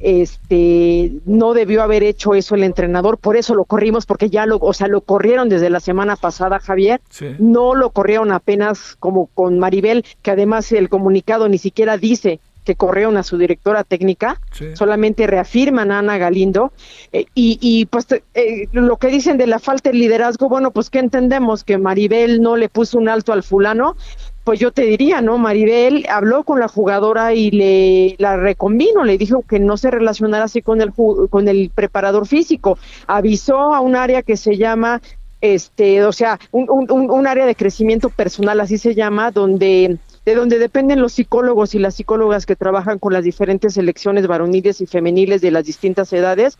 [0.00, 4.58] Este no debió haber hecho eso el entrenador, por eso lo corrimos, porque ya lo,
[4.58, 7.00] o sea, lo corrieron desde la semana pasada, Javier.
[7.10, 7.26] Sí.
[7.38, 12.76] No lo corrieron apenas como con Maribel, que además el comunicado ni siquiera dice que
[12.76, 14.74] corrieron a su directora técnica, Sí.
[14.74, 16.72] solamente reafirman a Ana Galindo.
[17.12, 20.88] eh, y, y, pues eh, lo que dicen de la falta de liderazgo, bueno, pues
[20.88, 21.62] ¿qué entendemos?
[21.62, 23.96] Que Maribel no le puso un alto al fulano.
[24.44, 25.38] Pues yo te diría, ¿no?
[25.38, 30.44] Maribel habló con la jugadora y le la reconvino, le dijo que no se relacionara
[30.44, 30.92] así con el
[31.30, 32.78] con el preparador físico.
[33.06, 35.00] Avisó a un área que se llama
[35.40, 40.34] este, o sea, un- un- un área de crecimiento personal, así se llama, donde de
[40.34, 44.86] donde dependen los psicólogos y las psicólogas que trabajan con las diferentes selecciones varoniles y
[44.86, 46.56] femeniles de las distintas edades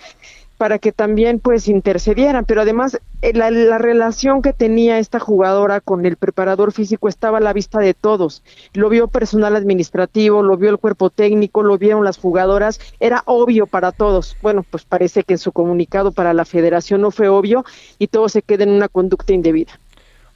[0.59, 5.81] para que también pues intercedieran, pero además eh, la, la relación que tenía esta jugadora
[5.81, 8.43] con el preparador físico estaba a la vista de todos.
[8.73, 13.67] Lo vio personal administrativo, lo vio el cuerpo técnico, lo vieron las jugadoras, era obvio
[13.67, 14.37] para todos.
[14.43, 17.65] Bueno, pues parece que en su comunicado para la federación no fue obvio
[17.99, 19.79] y todo se queda en una conducta indebida.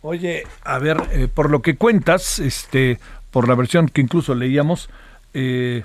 [0.01, 3.01] Oye, a ver, eh, por lo que cuentas, este,
[3.31, 4.89] por la versión que incluso leíamos,
[5.35, 5.85] eh,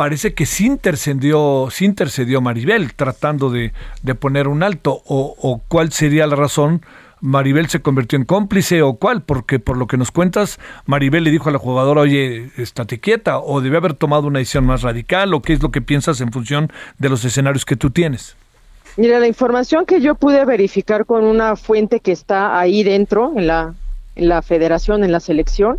[0.00, 5.92] parece que sí intercedió, sí intercedió Maribel tratando de, de poner un alto, o, cuál
[5.92, 6.80] sería la razón.
[7.20, 11.30] Maribel se convirtió en cómplice o cuál, porque por lo que nos cuentas, Maribel le
[11.30, 15.34] dijo a la jugadora, oye, estate quieta, o debe haber tomado una decisión más radical,
[15.34, 18.36] o qué es lo que piensas en función de los escenarios que tú tienes.
[18.96, 23.46] Mira, la información que yo pude verificar con una fuente que está ahí dentro, en
[23.46, 23.74] la,
[24.16, 25.78] en la federación, en la selección,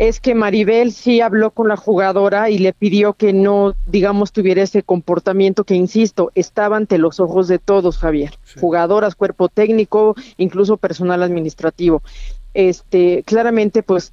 [0.00, 4.62] es que Maribel sí habló con la jugadora y le pidió que no, digamos, tuviera
[4.62, 8.32] ese comportamiento que, insisto, estaba ante los ojos de todos, Javier.
[8.58, 12.02] Jugadoras, cuerpo técnico, incluso personal administrativo.
[12.54, 14.10] Este, claramente, pues,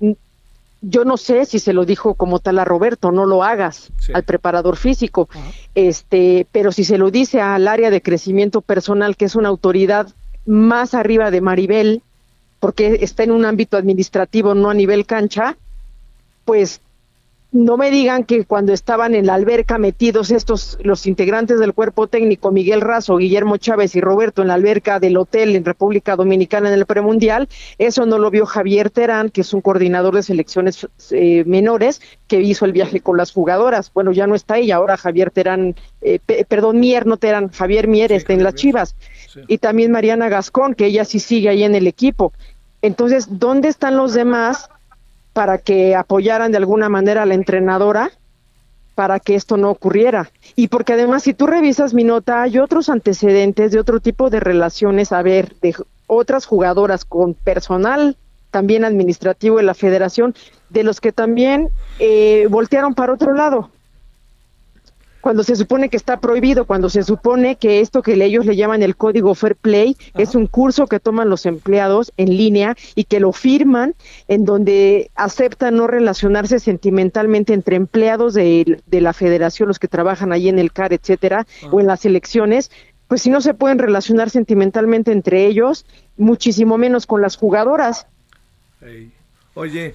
[0.82, 4.24] yo no sé si se lo dijo como tal a Roberto, no lo hagas, al
[4.24, 5.30] preparador físico,
[5.74, 10.10] este, pero si se lo dice al área de crecimiento personal, que es una autoridad
[10.46, 12.02] más arriba de Maribel,
[12.60, 15.56] porque está en un ámbito administrativo, no a nivel cancha,
[16.48, 16.80] pues
[17.52, 22.08] no me digan que cuando estaban en la alberca metidos estos, los integrantes del cuerpo
[22.08, 26.68] técnico, Miguel Razo, Guillermo Chávez y Roberto en la alberca del hotel en República Dominicana
[26.68, 30.88] en el premundial, eso no lo vio Javier Terán, que es un coordinador de selecciones
[31.12, 33.92] eh, menores, que hizo el viaje con las jugadoras.
[33.94, 37.88] Bueno, ya no está ella, ahora Javier Terán, eh, pe- perdón, Mier, no Terán, Javier
[37.88, 38.96] Mier está en las Chivas.
[39.48, 42.34] Y también Mariana Gascón, que ella sí sigue ahí en el equipo.
[42.82, 44.70] Entonces, ¿dónde están los demás
[45.38, 48.10] para que apoyaran de alguna manera a la entrenadora
[48.96, 50.32] para que esto no ocurriera.
[50.56, 54.40] Y porque además si tú revisas mi nota, hay otros antecedentes de otro tipo de
[54.40, 55.76] relaciones, a ver, de
[56.08, 58.18] otras jugadoras con personal
[58.50, 60.34] también administrativo de la federación,
[60.72, 61.70] de los que también
[62.00, 63.70] eh, voltearon para otro lado.
[65.28, 68.82] Cuando se supone que está prohibido, cuando se supone que esto que ellos le llaman
[68.82, 73.20] el código Fair Play es un curso que toman los empleados en línea y que
[73.20, 73.94] lo firman,
[74.30, 80.32] en donde aceptan no relacionarse sentimentalmente entre empleados de, de la federación, los que trabajan
[80.32, 82.72] ahí en el CAR, etcétera, o en las elecciones,
[83.10, 88.08] pues si no se pueden relacionar sentimentalmente entre ellos, muchísimo menos con las jugadoras.
[89.56, 89.94] Oye,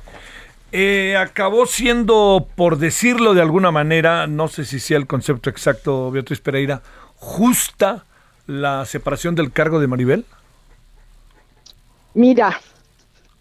[0.73, 6.11] eh, acabó siendo, por decirlo de alguna manera, no sé si sea el concepto exacto,
[6.11, 6.83] Beatriz Pereira,
[7.17, 8.05] justa
[8.47, 10.25] la separación del cargo de Maribel.
[12.15, 12.61] Mira,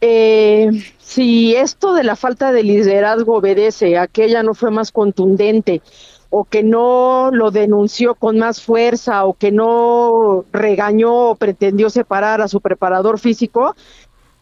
[0.02, 0.70] eh,
[1.00, 5.82] si esto de la falta de liderazgo obedece a que ella no fue más contundente
[6.30, 12.42] o que no lo denunció con más fuerza o que no regañó o pretendió separar
[12.42, 13.76] a su preparador físico,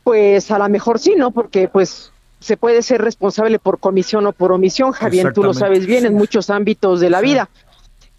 [0.04, 1.32] pues a lo mejor sí, ¿no?
[1.32, 5.86] Porque pues se puede ser responsable por comisión o por omisión, Javier, tú lo sabes
[5.86, 7.50] bien en muchos ámbitos de la vida.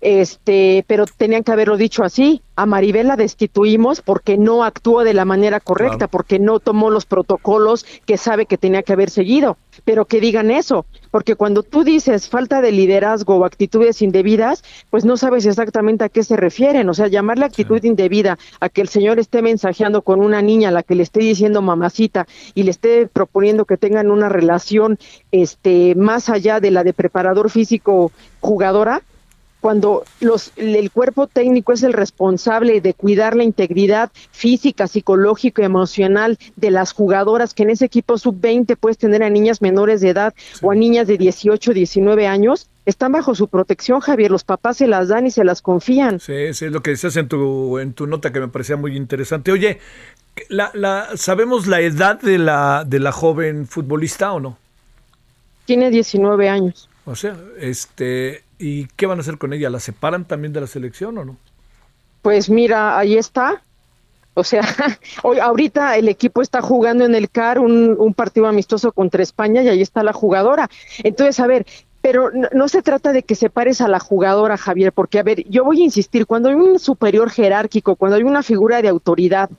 [0.01, 2.43] Este, pero tenían que haberlo dicho así.
[2.57, 6.11] A Maribel la destituimos porque no actuó de la manera correcta, Claro.
[6.11, 9.57] porque no tomó los protocolos que sabe que tenía que haber seguido.
[9.85, 15.05] Pero que digan eso, porque cuando tú dices falta de liderazgo o actitudes indebidas, pues
[15.07, 16.89] no sabes exactamente a qué se refieren.
[16.91, 20.73] O sea, llamarle actitud indebida a que el señor esté mensajeando con una niña a
[20.73, 24.99] la que le esté diciendo mamacita y le esté proponiendo que tengan una relación
[25.33, 29.03] este más allá de la de preparador físico jugadora,
[29.61, 35.67] cuando los, el cuerpo técnico es el responsable de cuidar la integridad física, psicológica y
[35.67, 40.11] emocional de las jugadoras, que en ese equipo sub-20 puedes tener a niñas menores de
[40.11, 44.31] edad o a niñas de 18, 19 años, están bajo su protección, Javier.
[44.31, 46.19] Los papás se las dan y se las confían.
[46.19, 48.97] Sí, sí, es lo que decías en tu, en tu nota que me parecía muy
[48.97, 49.53] interesante.
[49.53, 49.79] Oye,
[50.49, 54.59] la, la, ¿sabemos la edad de la, de la joven futbolista o no?
[55.67, 56.89] Tiene 19 años.
[57.05, 59.71] O sea, este, ¿y qué van a hacer con ella?
[59.71, 61.37] ¿La separan también de la selección o no?
[62.23, 63.63] Pues mira, ahí está.
[64.35, 64.63] O sea,
[65.23, 69.63] hoy ahorita el equipo está jugando en el CAR un, un partido amistoso contra España
[69.63, 70.69] y ahí está la jugadora.
[71.03, 71.67] Entonces, a ver,
[72.03, 75.45] pero no, no, se trata de que separes a la jugadora, Javier, porque, a ver,
[75.49, 79.51] yo voy a insistir, cuando hay un superior jerárquico, cuando hay una figura de autoridad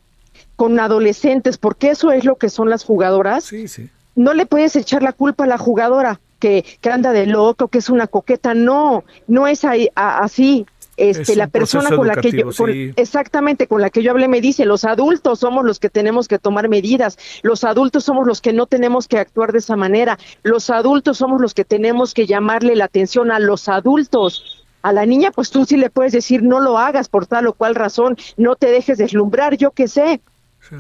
[0.55, 3.89] con adolescentes, porque eso es lo que son las jugadoras, sí, sí.
[4.15, 7.77] no le puedes echar la culpa a la jugadora que, que anda de loco, que
[7.77, 10.65] es una coqueta, no, no es ahí, a, así.
[10.97, 12.93] Este, Es la persona con la que yo, educativo, con- sí.
[12.97, 16.37] exactamente con la que yo hablé me dice, los adultos somos los que tenemos que
[16.37, 20.69] tomar medidas, los adultos somos los que no tenemos que actuar de esa manera, los
[20.69, 24.65] adultos somos los que tenemos que llamarle la atención a los adultos.
[24.83, 27.53] A la niña, pues tú sí le puedes decir, no lo hagas por tal o
[27.53, 30.21] cual razón, no te dejes deslumbrar, yo qué sé.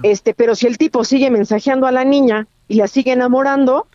[0.03, 3.87] Este, pero si el tipo sigue mensajeando a la niña y la sigue enamorando.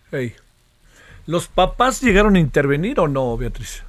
[1.26, 3.82] ¿Los papás llegaron a intervenir o no, Beatriz?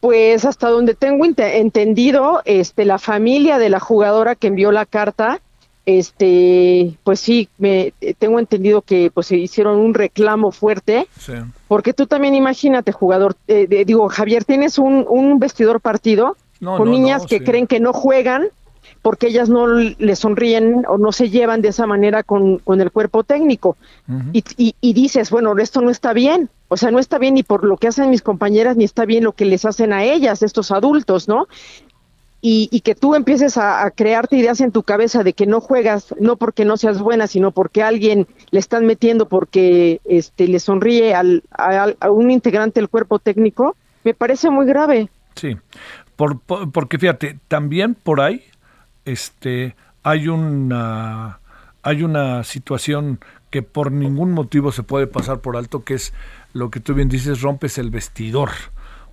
[0.00, 4.86] Pues hasta donde tengo ente- entendido, este, la familia de la jugadora que envió la
[4.86, 5.40] carta,
[5.84, 11.32] este, pues sí, me eh, tengo entendido que pues se hicieron un reclamo fuerte, Sí.
[11.68, 16.76] porque tú también imagínate, jugador, eh, de- digo, Javier, tienes un, un vestidor partido No,
[16.76, 17.44] con no, niñas no, que sí.
[17.44, 18.48] creen que no juegan
[19.02, 22.90] porque ellas no le sonríen o no se llevan de esa manera con, con el
[22.90, 23.76] cuerpo técnico.
[24.32, 26.48] y, y- y dices, bueno, esto no está bien.
[26.68, 29.22] O sea, no está bien ni por lo que hacen mis compañeras, ni está bien
[29.24, 31.46] lo que les hacen a ellas, estos adultos, ¿no?
[32.42, 35.60] Y, y que tú empieces a, a crearte ideas en tu cabeza de que no
[35.60, 40.60] juegas, no porque no seas buena, sino porque alguien le están metiendo porque este le
[40.60, 43.74] sonríe al, a, a un integrante del cuerpo técnico,
[44.04, 45.08] me parece muy grave.
[45.34, 45.56] Sí,
[46.14, 48.42] por, por- porque fíjate, también por ahí
[49.06, 51.40] este, hay, una,
[51.82, 53.18] hay una situación
[53.50, 56.12] que por ningún motivo se puede pasar por alto, que es
[56.52, 58.50] lo que tú bien dices, rompes el vestidor,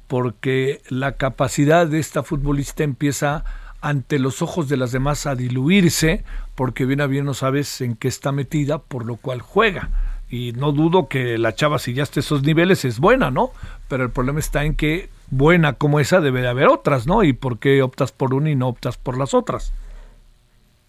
[0.08, 3.46] porque la capacidad de esta futbolista empieza
[3.80, 6.24] ante los ojos de las demás a diluirse,
[6.56, 9.90] porque bien a bien no sabes en qué está metida, por lo cual juega.
[10.30, 13.52] Y no dudo que la chava, si ya está esos niveles, es buena, ¿no?
[13.88, 17.24] Pero el problema está en que buena como esa debe de haber otras, ¿no?
[17.24, 19.74] ¿Y por qué optas por una y no optas por las otras?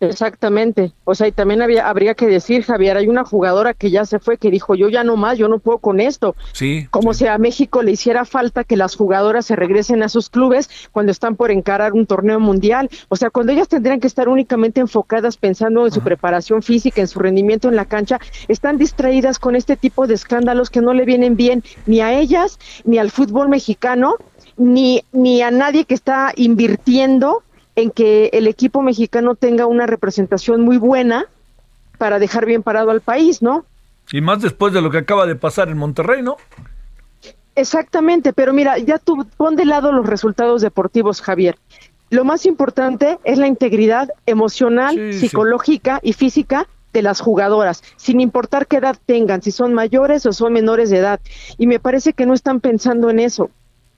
[0.07, 0.93] Exactamente.
[1.05, 4.19] O sea, y también había, habría que decir, Javier, hay una jugadora que ya se
[4.19, 6.35] fue, que dijo, yo ya no más, yo no puedo con esto.
[6.53, 6.87] Sí.
[6.91, 10.69] Como si a México le hiciera falta que las jugadoras se regresen a sus clubes
[10.93, 12.89] cuando están por encarar un torneo mundial.
[13.09, 17.09] O sea, cuando ellas tendrían que estar únicamente enfocadas pensando en su preparación física, en
[17.09, 21.05] su rendimiento en la cancha, están distraídas con este tipo de escándalos que no le
[21.05, 24.17] vienen bien ni a ellas, ni al fútbol mexicano,
[24.57, 27.43] ni, ni a nadie que está invirtiendo
[27.77, 31.27] en que el equipo mexicano tenga una representación muy buena
[31.99, 33.65] para dejar bien parado al país, ¿no?
[34.13, 36.37] Y más después de lo que acaba de pasar en Monterrey, ¿no?
[37.57, 41.57] Exactamente, pero mira, ya tú pon de lado los resultados deportivos, Javier.
[42.11, 45.19] Lo más importante es la integridad emocional, Sí, sí.
[45.29, 50.33] psicológica y física de las jugadoras, sin importar qué edad tengan, si son mayores o
[50.33, 51.21] son menores de edad.
[51.59, 53.51] Y me parece que no están pensando en eso.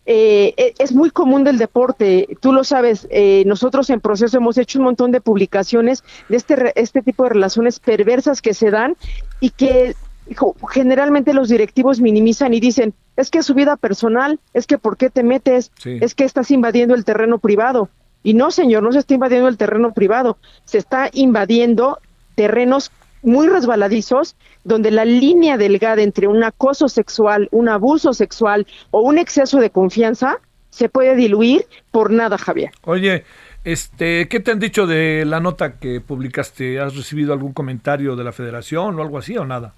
[0.07, 4.57] Eh, e- es muy común del deporte, tú lo sabes, eh, nosotros en proceso hemos
[4.57, 8.97] hecho un montón de publicaciones de este, este tipo de relaciones perversas que se dan
[9.41, 9.95] y que
[10.31, 14.79] hijo, generalmente los directivos minimizan y dicen, es que es su vida personal, es que
[14.79, 15.99] por qué te metes, Sí.
[16.01, 17.89] es que estás invadiendo el terreno privado.
[18.23, 21.99] Y no, señor, no se está invadiendo el terreno privado, se está invadiendo
[22.35, 22.91] terrenos
[23.27, 29.19] muy resbaladizos donde la línea delgada entre un acoso sexual, un abuso sexual o un
[29.19, 30.39] exceso de confianza
[30.71, 32.71] se puede diluir por nada, Javier.
[32.85, 33.25] Oye,
[33.65, 36.81] este, ¿qué te han dicho de la nota que publicaste?
[36.81, 39.75] ¿Has recibido algún comentario de la federación o algo así o nada?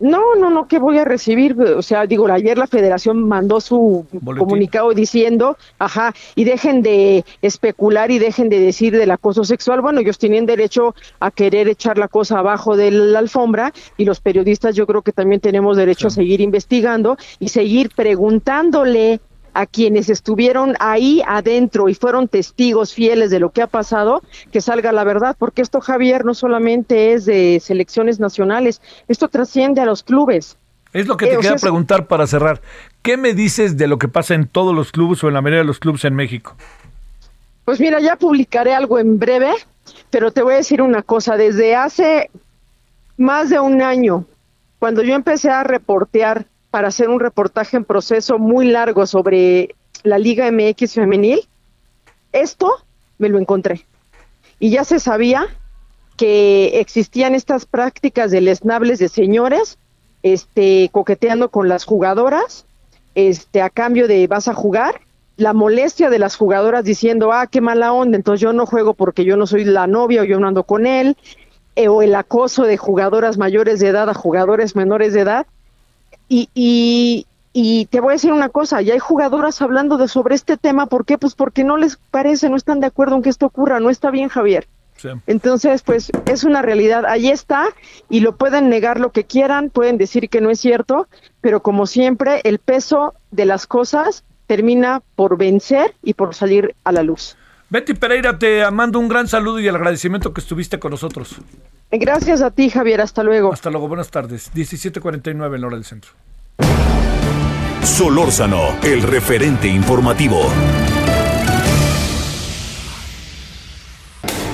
[0.00, 1.60] No, no, no, ¿qué voy a recibir?
[1.60, 4.46] O sea, digo, ayer la federación mandó su Boletín.
[4.46, 9.82] comunicado diciendo, ajá, y dejen de especular y dejen de decir del acoso sexual.
[9.82, 14.20] Bueno, ellos tienen derecho a querer echar la cosa abajo de la alfombra y los
[14.20, 19.20] periodistas yo creo que también tenemos derecho a seguir investigando y seguir preguntándole
[19.54, 24.22] a quienes estuvieron ahí adentro y fueron testigos fieles de lo que ha pasado,
[24.52, 29.80] que salga la verdad, porque esto, Javier, no solamente es de selecciones nacionales, esto trasciende
[29.80, 30.56] a los clubes.
[30.92, 32.60] Es lo que Eh, te o quería sea, es- preguntar para cerrar.
[33.02, 35.60] ¿Qué me dices de lo que pasa en todos los clubes o en la mayoría
[35.60, 36.56] de los clubes en México?
[37.64, 39.52] Pues mira, ya publicaré algo en breve,
[40.10, 42.30] pero te voy a decir una cosa, desde hace
[43.16, 44.24] más de un año,
[44.78, 50.18] cuando yo empecé a reportear para hacer un reportaje en proceso muy largo sobre la
[50.18, 51.40] Liga MX femenil,
[52.32, 52.70] esto
[53.18, 53.86] me lo encontré.
[54.58, 55.46] Y ya se sabía
[56.16, 59.78] que existían estas prácticas de lesnables de señores,
[60.22, 62.66] este, coqueteando con las jugadoras,
[63.14, 65.00] este, a cambio de vas a jugar,
[65.36, 69.24] la molestia de las jugadoras diciendo, ah, qué mala onda, entonces yo no juego porque
[69.24, 71.16] yo no soy la novia o yo no ando con él,
[71.76, 75.46] eh, o el acoso de jugadoras mayores de edad a jugadores menores de edad.
[76.30, 80.36] Y, y, Y te voy a decir una cosa, ya hay jugadoras hablando de sobre
[80.36, 81.18] este tema, ¿por qué?
[81.18, 84.10] Pues porque no les parece, no están de acuerdo en que esto ocurra, no está
[84.12, 84.68] bien, Javier.
[85.26, 87.64] Entonces, pues es una realidad, ahí está,
[88.08, 91.08] y lo pueden negar lo que quieran, pueden decir que no es cierto,
[91.40, 96.92] pero como siempre, el peso de las cosas termina por vencer y por salir a
[96.92, 97.36] la luz.
[97.70, 101.36] Betty Pereira, te mando un gran saludo y el agradecimiento que estuviste con nosotros.
[101.92, 103.52] Gracias a ti, Javier, hasta luego.
[103.52, 104.50] Hasta luego, buenas tardes.
[104.52, 106.10] 17:49 en la hora del centro.
[107.82, 110.50] Solórzano, el referente informativo.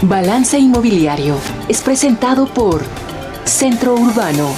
[0.03, 1.37] Balance Inmobiliario
[1.69, 2.83] es presentado por
[3.45, 4.55] Centro Urbano.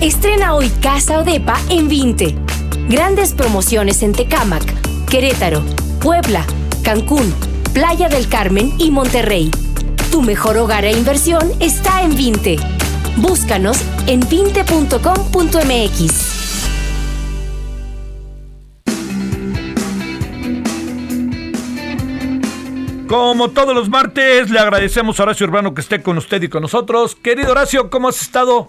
[0.00, 2.36] Estrena hoy Casa Odepa en 20.
[2.88, 4.62] Grandes promociones en Tecámac,
[5.08, 5.62] Querétaro,
[6.02, 6.44] Puebla,
[6.84, 7.32] Cancún,
[7.72, 9.50] Playa del Carmen y Monterrey.
[10.12, 12.56] Tu mejor hogar e inversión está en 20.
[13.16, 15.08] Búscanos en 20.com.mx.
[23.08, 26.60] Como todos los martes, le agradecemos a Horacio Urbano que esté con usted y con
[26.60, 27.14] nosotros.
[27.14, 28.68] Querido Horacio, ¿cómo has estado?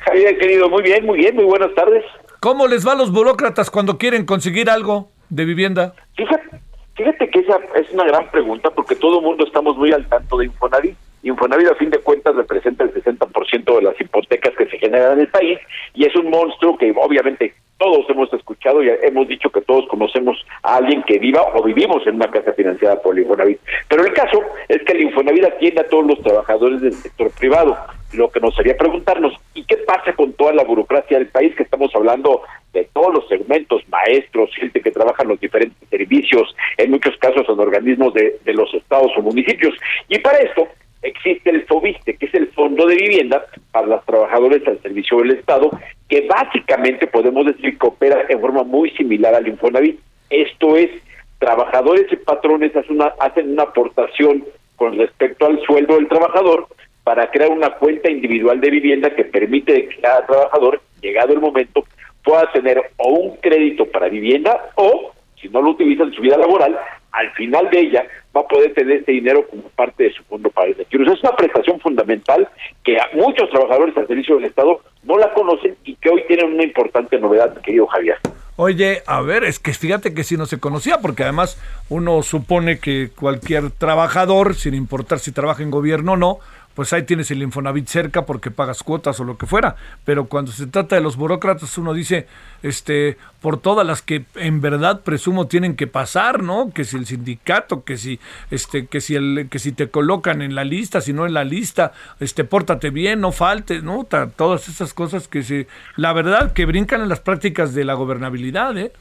[0.00, 2.04] Javier, querido, muy bien, muy bien, muy buenas tardes.
[2.40, 5.94] ¿Cómo les va a los burócratas cuando quieren conseguir algo de vivienda?
[6.16, 6.60] Fíjate,
[6.94, 10.38] fíjate que esa es una gran pregunta porque todo el mundo estamos muy al tanto
[10.38, 10.96] de Infonavit.
[11.22, 15.20] Infonavit a fin de cuentas representa el 60% de las hipotecas que se generan en
[15.20, 15.58] el país
[15.94, 20.44] y es un monstruo que obviamente todos hemos escuchado y hemos dicho que todos conocemos
[20.62, 23.60] a alguien que viva o vivimos en una casa financiada por el Infonavit.
[23.88, 27.76] Pero el caso es que el Infonavit atiende a todos los trabajadores del sector privado.
[28.12, 31.54] Lo que nos haría preguntarnos, ¿y qué pasa con toda la burocracia del país?
[31.54, 32.42] Que estamos hablando
[32.72, 37.46] de todos los segmentos, maestros, gente que trabaja en los diferentes servicios, en muchos casos
[37.48, 39.74] en organismos de, de los estados o municipios.
[40.08, 40.68] Y para esto
[41.02, 45.32] existe el FOBISTE, que es el Fondo de Vivienda para los trabajadores al servicio del
[45.32, 45.70] Estado,
[46.08, 50.00] que básicamente podemos decir que opera en forma muy similar al Infonavit.
[50.30, 50.90] Esto es,
[51.38, 54.44] trabajadores y patrones hacen una, hacen una aportación
[54.76, 56.68] con respecto al sueldo del trabajador
[57.08, 61.86] para crear una cuenta individual de vivienda que permite que cada trabajador, llegado el momento,
[62.22, 66.36] pueda tener o un crédito para vivienda o, si no lo utiliza en su vida
[66.36, 66.78] laboral,
[67.12, 68.06] al final de ella
[68.36, 71.10] va a poder tener este dinero como parte de su fondo para el retiro.
[71.10, 72.46] Es una prestación fundamental
[72.84, 76.62] que muchos trabajadores al servicio del Estado no la conocen y que hoy tienen una
[76.62, 78.18] importante novedad, querido Javier.
[78.60, 82.80] Oye, a ver, es que fíjate que si no se conocía, porque además uno supone
[82.80, 86.38] que cualquier trabajador, sin importar si trabaja en gobierno o no,
[86.78, 89.74] pues ahí tienes el Infonavit cerca porque pagas cuotas o lo que fuera.
[90.04, 92.28] Pero cuando se trata de los burócratas, uno dice,
[92.62, 96.70] este, por todas las que en verdad presumo tienen que pasar, ¿no?
[96.72, 98.20] Que si el sindicato, que si,
[98.52, 101.42] este, que si el, que si te colocan en la lista, si no en la
[101.42, 104.06] lista, este, pórtate bien, no faltes, ¿no?
[104.36, 105.66] Todas esas cosas que se,
[105.96, 108.92] la verdad que brincan en las prácticas de la gobernabilidad, ¿eh?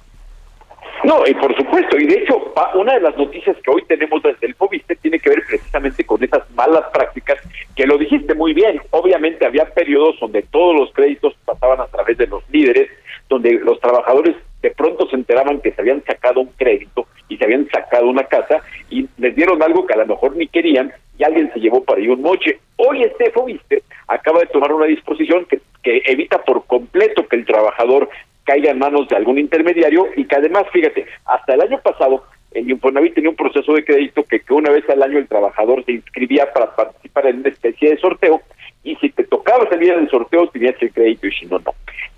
[1.04, 4.48] No, y por supuesto, y de hecho, una de las noticias que hoy tenemos desde
[4.48, 7.38] el FOBISTE tiene que ver precisamente con esas malas prácticas,
[7.76, 12.18] que lo dijiste muy bien, obviamente había periodos donde todos los créditos pasaban a través
[12.18, 12.90] de los líderes,
[13.30, 17.44] donde los trabajadores de pronto se enteraban que se habían sacado un crédito y se
[17.44, 21.24] habían sacado una casa y les dieron algo que a lo mejor ni querían y
[21.24, 22.60] alguien se llevó para ahí un moche.
[22.78, 27.46] Hoy este FOBISTE acaba de tomar una disposición que, que evita por completo que el
[27.46, 28.10] trabajador
[28.48, 32.72] caiga en manos de algún intermediario y que además, fíjate, hasta el año pasado el
[32.72, 35.92] Infonavit tenía un proceso de crédito que, que una vez al año el trabajador se
[35.92, 38.42] inscribía para participar en una especie de sorteo
[38.84, 41.74] y si te tocaba salir del sorteo tenías el crédito y si no, no.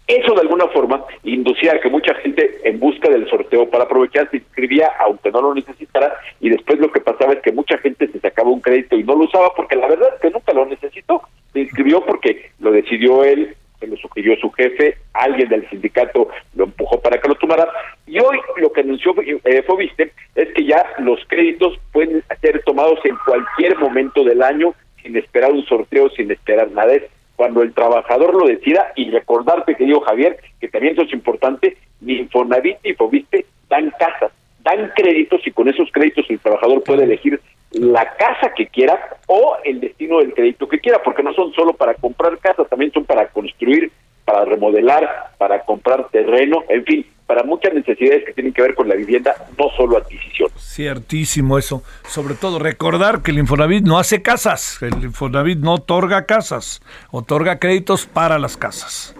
[0.07, 4.29] Eso de alguna forma inducía a que mucha gente en busca del sorteo para aprovechar
[4.29, 8.07] se inscribía aunque no lo necesitara y después lo que pasaba es que mucha gente
[8.07, 10.65] se sacaba un crédito y no lo usaba porque la verdad es que nunca lo
[10.65, 11.23] necesitó.
[11.53, 16.65] Se inscribió porque lo decidió él que lo sugirió su jefe, alguien del sindicato lo
[16.65, 17.67] empujó para que lo tomara,
[18.05, 22.99] y hoy lo que anunció eh, Fobiste es que ya los créditos pueden ser tomados
[23.03, 26.93] en cualquier momento del año, sin esperar un sorteo, sin esperar nada.
[26.93, 27.03] Es
[27.35, 32.13] cuando el trabajador lo decida, y recordarte, querido Javier, que también eso es importante, ni
[32.17, 37.39] Infonavit ni Fobiste dan casas, dan créditos, y con esos créditos el trabajador puede elegir
[37.79, 41.73] la casa que quiera o el destino del crédito que quiera, porque no son solo
[41.73, 43.91] para comprar casa, también son para construir,
[44.25, 48.89] para remodelar, para comprar terreno, en fin, para muchas necesidades que tienen que ver con
[48.89, 50.49] la vivienda, no solo adquisición.
[50.57, 51.83] Ciertísimo eso.
[52.07, 57.59] Sobre todo recordar que el Infonavit no hace casas, el Infonavit no otorga casas, otorga
[57.59, 59.15] créditos para las casas.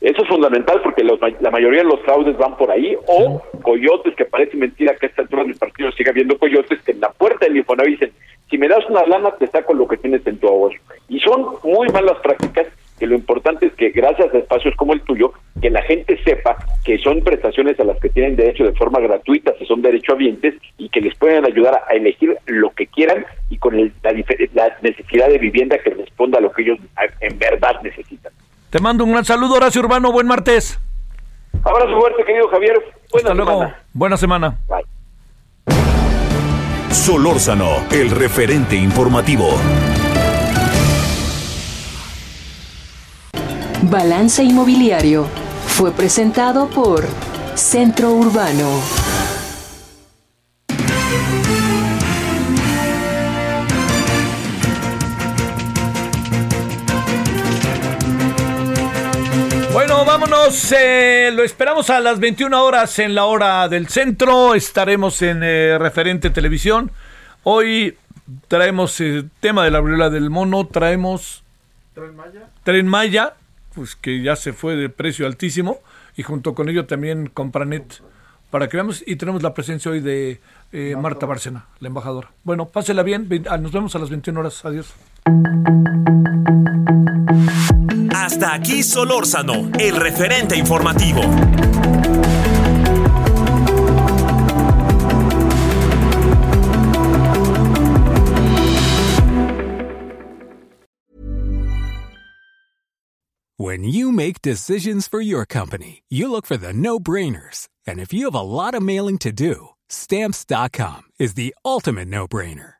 [0.00, 4.24] Eso es fundamental porque la mayoría de los fraudes van por ahí, o coyotes, que
[4.24, 7.44] parece mentira que a esta altura del partido siga habiendo coyotes, que en la puerta
[7.44, 8.12] del Infonavit dicen,
[8.48, 10.78] si me das una lana te saco lo que tienes en tu ahorro.
[11.08, 12.66] Y son muy malas prácticas
[12.98, 16.56] que lo importante es que gracias a espacios como el tuyo, que la gente sepa
[16.84, 20.88] que son prestaciones a las que tienen derecho de forma gratuita, si son derechohabientes, y
[20.90, 24.12] que les pueden ayudar a elegir lo que quieran y con el, la,
[24.54, 26.78] la necesidad de vivienda que responda a lo que ellos
[27.20, 28.32] en verdad necesitan.
[28.70, 30.78] Te mando un gran saludo, Horacio Urbano, buen martes.
[31.64, 32.74] Abrazo fuerte, querido Javier.
[33.10, 33.44] Buena Hasta semana.
[33.44, 33.72] luego.
[33.92, 34.58] Buena semana.
[36.92, 39.48] Solórzano, el referente informativo.
[43.82, 45.26] Balance Inmobiliario
[45.66, 47.04] fue presentado por
[47.54, 48.68] Centro Urbano.
[60.10, 60.72] Vámonos.
[60.72, 64.56] eh, lo esperamos a las 21 horas en la hora del centro.
[64.56, 66.90] Estaremos en eh, referente televisión.
[67.44, 67.96] Hoy
[68.48, 70.66] traemos el tema de la viruela del mono.
[70.66, 71.44] Traemos
[72.64, 73.34] Tren Maya,
[73.72, 75.78] pues que ya se fue de precio altísimo.
[76.16, 78.02] Y junto con ello también Compranet.
[78.50, 79.04] Para que veamos.
[79.06, 80.40] Y tenemos la presencia hoy de
[80.72, 82.30] eh, Marta Bárcena, la embajadora.
[82.42, 83.28] Bueno, pásela bien.
[83.48, 84.64] Ah, Nos vemos a las 21 horas.
[84.64, 84.92] Adiós.
[88.14, 91.22] Hasta aquí Solórzano, el referente informativo.
[103.60, 107.68] When you make decisions for your company, you look for the no brainers.
[107.86, 112.26] And if you have a lot of mailing to do, stamps.com is the ultimate no
[112.26, 112.79] brainer.